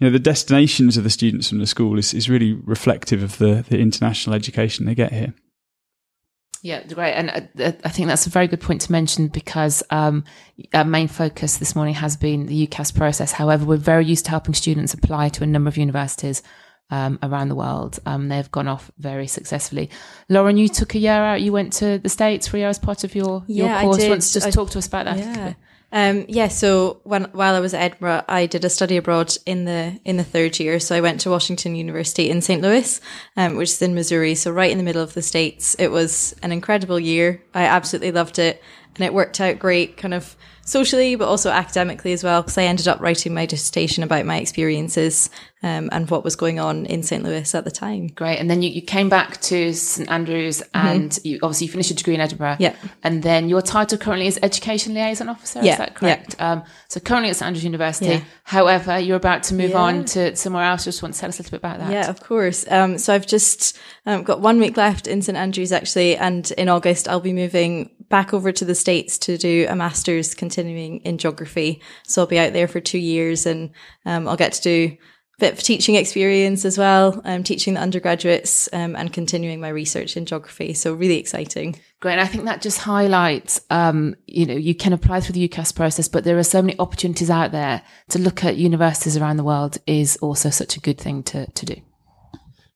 know, 0.00 0.10
the 0.10 0.20
destinations 0.20 0.96
of 0.96 1.02
the 1.02 1.10
students 1.10 1.48
from 1.48 1.58
the 1.58 1.66
school 1.66 1.98
is, 1.98 2.14
is 2.14 2.30
really 2.30 2.52
reflective 2.52 3.22
of 3.22 3.38
the 3.38 3.64
the 3.68 3.78
international 3.78 4.36
education 4.36 4.86
they 4.86 4.94
get 4.94 5.12
here. 5.12 5.34
Yeah, 6.62 6.82
great. 6.84 7.12
And 7.12 7.30
uh, 7.30 7.72
I 7.84 7.90
think 7.90 8.08
that's 8.08 8.26
a 8.26 8.30
very 8.30 8.46
good 8.46 8.60
point 8.60 8.80
to 8.82 8.92
mention 8.92 9.28
because 9.28 9.82
um, 9.90 10.24
our 10.72 10.84
main 10.84 11.08
focus 11.08 11.58
this 11.58 11.76
morning 11.76 11.92
has 11.92 12.16
been 12.16 12.46
the 12.46 12.66
UCAS 12.66 12.94
process. 12.94 13.32
However, 13.32 13.66
we're 13.66 13.76
very 13.76 14.06
used 14.06 14.24
to 14.26 14.30
helping 14.30 14.54
students 14.54 14.94
apply 14.94 15.28
to 15.30 15.42
a 15.42 15.46
number 15.46 15.68
of 15.68 15.76
universities 15.76 16.42
um, 16.90 17.18
around 17.22 17.48
the 17.48 17.54
world. 17.54 17.98
Um, 18.06 18.28
they've 18.28 18.50
gone 18.50 18.68
off 18.68 18.90
very 18.98 19.26
successfully. 19.26 19.90
Lauren, 20.28 20.56
you 20.56 20.68
took 20.68 20.94
a 20.94 20.98
year 20.98 21.12
out. 21.12 21.40
You 21.42 21.52
went 21.52 21.72
to 21.74 21.98
the 21.98 22.08
States 22.08 22.46
for 22.48 22.56
a 22.56 22.60
year 22.60 22.68
as 22.68 22.78
part 22.78 23.04
of 23.04 23.14
your, 23.14 23.44
your 23.46 23.66
Yeah, 23.68 23.78
I 23.78 23.82
course. 23.82 23.98
did. 23.98 24.10
Want 24.10 24.22
to 24.22 24.32
just 24.32 24.46
I- 24.46 24.50
talk 24.50 24.70
to 24.70 24.78
us 24.78 24.86
about 24.86 25.06
that? 25.06 25.18
Yeah. 25.18 25.54
Um, 25.92 26.24
yeah. 26.28 26.48
So 26.48 27.00
when 27.04 27.24
while 27.32 27.54
I 27.54 27.60
was 27.60 27.72
at 27.72 27.80
Edinburgh, 27.80 28.24
I 28.28 28.46
did 28.46 28.64
a 28.64 28.68
study 28.68 28.96
abroad 28.96 29.36
in 29.46 29.64
the 29.64 30.00
in 30.04 30.16
the 30.16 30.24
third 30.24 30.58
year. 30.58 30.80
So 30.80 30.96
I 30.96 31.00
went 31.00 31.20
to 31.20 31.30
Washington 31.30 31.76
University 31.76 32.30
in 32.30 32.42
St. 32.42 32.60
Louis, 32.60 33.00
um, 33.36 33.54
which 33.56 33.68
is 33.70 33.80
in 33.80 33.94
Missouri. 33.94 34.34
So 34.34 34.50
right 34.50 34.72
in 34.72 34.78
the 34.78 34.82
middle 34.82 35.02
of 35.04 35.14
the 35.14 35.22
states. 35.22 35.76
It 35.78 35.92
was 35.92 36.34
an 36.42 36.50
incredible 36.50 36.98
year. 36.98 37.44
I 37.54 37.66
absolutely 37.66 38.10
loved 38.10 38.40
it, 38.40 38.60
and 38.96 39.04
it 39.04 39.14
worked 39.14 39.40
out 39.40 39.60
great, 39.60 39.96
kind 39.96 40.14
of 40.14 40.34
socially, 40.64 41.16
but 41.16 41.28
also 41.28 41.50
academically 41.50 42.12
as 42.12 42.24
well. 42.24 42.42
Because 42.42 42.58
I 42.58 42.64
ended 42.64 42.88
up 42.88 43.00
writing 43.00 43.34
my 43.34 43.46
dissertation 43.46 44.02
about 44.02 44.26
my 44.26 44.38
experiences 44.38 45.30
um, 45.62 45.88
and 45.92 46.10
what 46.10 46.24
was 46.24 46.36
going 46.36 46.60
on 46.60 46.84
in 46.86 47.02
St. 47.02 47.24
Louis 47.24 47.54
at 47.54 47.64
the 47.64 47.70
time. 47.70 48.08
Great. 48.08 48.38
And 48.38 48.50
then 48.50 48.60
you, 48.60 48.68
you 48.70 48.82
came 48.82 49.08
back 49.08 49.40
to 49.42 49.72
St 49.72 50.10
Andrews 50.10 50.62
and 50.74 51.18
you 51.24 51.38
obviously 51.42 51.66
you 51.66 51.72
finished 51.72 51.90
your 51.90 51.96
degree 51.96 52.14
in 52.14 52.20
Edinburgh. 52.20 52.54
Mm-hmm. 52.54 52.62
Yeah. 52.62 52.76
And 53.02 53.22
then 53.22 53.48
your 53.48 53.62
title 53.62 53.96
currently 53.96 54.26
is 54.26 54.38
Education 54.42 54.92
Liaison 54.94 55.28
Officer. 55.28 55.60
Yeah, 55.62 55.72
Is 55.72 55.78
that 55.78 55.94
correct? 55.94 56.36
Um, 56.38 56.64
so 56.88 57.00
currently 57.00 57.30
at 57.30 57.36
St 57.36 57.46
Andrews 57.46 57.64
University. 57.64 58.06
Yeah. 58.06 58.20
However, 58.44 58.98
you're 58.98 59.16
about 59.16 59.42
to 59.44 59.54
move 59.54 59.70
Yeah. 59.70 59.80
on 59.80 60.04
to 60.06 60.36
somewhere 60.36 60.64
else. 60.64 60.84
Just 60.84 61.02
want 61.02 61.14
to 61.14 61.20
tell 61.20 61.30
us 61.30 61.38
a 61.38 61.42
little 61.42 61.52
bit 61.52 61.60
about 61.60 61.78
that. 61.78 61.90
Yeah, 61.90 62.10
of 62.10 62.20
course. 62.20 62.66
Um, 62.70 62.98
so 62.98 63.14
I've 63.14 63.26
just 63.26 63.78
um, 64.04 64.22
got 64.22 64.40
one 64.40 64.58
week 64.60 64.76
left 64.76 65.06
in 65.06 65.22
St 65.22 65.36
Andrews 65.36 65.72
actually, 65.72 66.16
and 66.16 66.50
in 66.52 66.68
August 66.68 67.08
I'll 67.08 67.20
be 67.20 67.32
moving 67.32 67.90
back 68.14 68.32
over 68.32 68.52
to 68.52 68.64
the 68.64 68.76
States 68.76 69.18
to 69.18 69.36
do 69.36 69.66
a 69.68 69.74
master's 69.74 70.36
continuing 70.36 70.98
in 71.00 71.18
geography. 71.18 71.82
So 72.04 72.22
I'll 72.22 72.28
be 72.28 72.38
out 72.38 72.52
there 72.52 72.68
for 72.68 72.78
two 72.78 72.98
years 72.98 73.44
and 73.44 73.70
um, 74.06 74.28
I'll 74.28 74.36
get 74.36 74.52
to 74.52 74.62
do 74.62 74.96
a 74.96 75.40
bit 75.40 75.52
of 75.54 75.58
teaching 75.58 75.96
experience 75.96 76.64
as 76.64 76.78
well, 76.78 77.20
um, 77.24 77.42
teaching 77.42 77.74
the 77.74 77.80
undergraduates 77.80 78.68
um, 78.72 78.94
and 78.94 79.12
continuing 79.12 79.60
my 79.60 79.68
research 79.68 80.16
in 80.16 80.26
geography. 80.26 80.74
So 80.74 80.94
really 80.94 81.18
exciting. 81.18 81.74
Great. 82.00 82.20
I 82.20 82.26
think 82.28 82.44
that 82.44 82.62
just 82.62 82.78
highlights, 82.78 83.60
um, 83.70 84.14
you 84.28 84.46
know, 84.46 84.54
you 84.54 84.76
can 84.76 84.92
apply 84.92 85.18
through 85.18 85.32
the 85.32 85.48
UCAS 85.48 85.74
process, 85.74 86.06
but 86.06 86.22
there 86.22 86.38
are 86.38 86.44
so 86.44 86.62
many 86.62 86.78
opportunities 86.78 87.30
out 87.30 87.50
there 87.50 87.82
to 88.10 88.20
look 88.20 88.44
at 88.44 88.54
universities 88.54 89.16
around 89.16 89.38
the 89.38 89.42
world 89.42 89.78
is 89.88 90.16
also 90.18 90.50
such 90.50 90.76
a 90.76 90.80
good 90.80 91.00
thing 91.00 91.24
to, 91.24 91.50
to 91.50 91.66
do. 91.66 91.82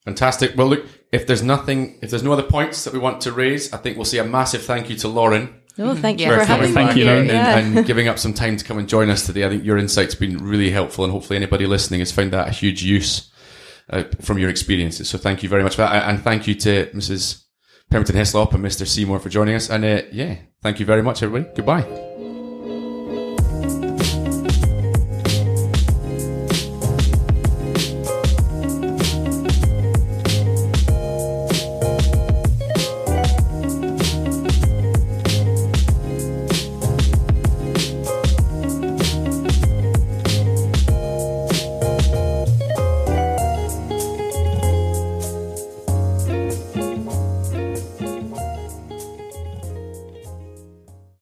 Fantastic. 0.09 0.57
Well, 0.57 0.69
look, 0.69 0.87
if 1.13 1.27
there's 1.27 1.43
nothing, 1.43 1.99
if 2.01 2.09
there's 2.11 2.23
no 2.23 2.33
other 2.33 2.43
points 2.43 2.85
that 2.85 2.93
we 2.95 2.99
want 2.99 3.21
to 3.23 3.33
raise, 3.33 3.73
I 3.75 3.77
think 3.77 3.97
we'll 3.97 4.07
say 4.07 4.19
a 4.19 4.25
massive 4.25 4.63
thank 4.63 4.89
you 4.91 4.97
to 4.97 5.09
Lauren 5.09 5.55
Oh, 5.81 5.95
thank 5.95 6.19
you 6.19 6.27
Yeah, 6.27 6.41
for 6.41 6.45
coming 6.47 6.73
having 6.73 6.75
Thank 6.75 6.89
back 6.89 6.97
me. 6.97 7.03
you, 7.03 7.07
here 7.07 7.15
Lauren. 7.15 7.31
and, 7.31 7.75
Yeah. 7.75 7.79
and 7.79 7.87
giving 7.93 8.09
up 8.09 8.19
some 8.19 8.35
time 8.35 8.57
to 8.57 8.65
come 8.65 8.79
and 8.79 8.89
join 8.89 9.11
us 9.11 9.25
today. 9.27 9.45
I 9.47 9.49
think 9.51 9.65
your 9.65 9.79
insight's 9.79 10.15
been 10.17 10.39
really 10.39 10.71
helpful, 10.71 11.05
and 11.05 11.13
hopefully 11.13 11.37
anybody 11.37 11.67
listening 11.67 12.01
has 12.01 12.11
found 12.11 12.33
that 12.33 12.49
a 12.49 12.51
huge 12.51 12.83
use 12.83 13.31
uh, 13.91 14.03
from 14.21 14.39
your 14.39 14.51
experiences. 14.51 15.09
So 15.09 15.19
thank 15.19 15.43
you 15.45 15.49
very 15.49 15.63
much 15.63 15.77
for 15.77 15.83
that, 15.83 16.09
and 16.09 16.21
thank 16.21 16.49
you 16.49 16.55
to 16.57 16.87
Mrs. 16.95 17.45
Pemberton 17.91 18.17
Hislop 18.17 18.55
and 18.55 18.65
Mr. 18.65 18.87
Seymour 18.89 19.21
for 19.21 19.29
joining 19.29 19.55
us. 19.55 19.71
And 19.71 19.85
uh, 19.85 20.03
yeah, 20.11 20.37
thank 20.63 20.81
you 20.81 20.87
very 20.87 21.03
much, 21.03 21.23
everybody. 21.23 21.49
Goodbye. 21.55 22.18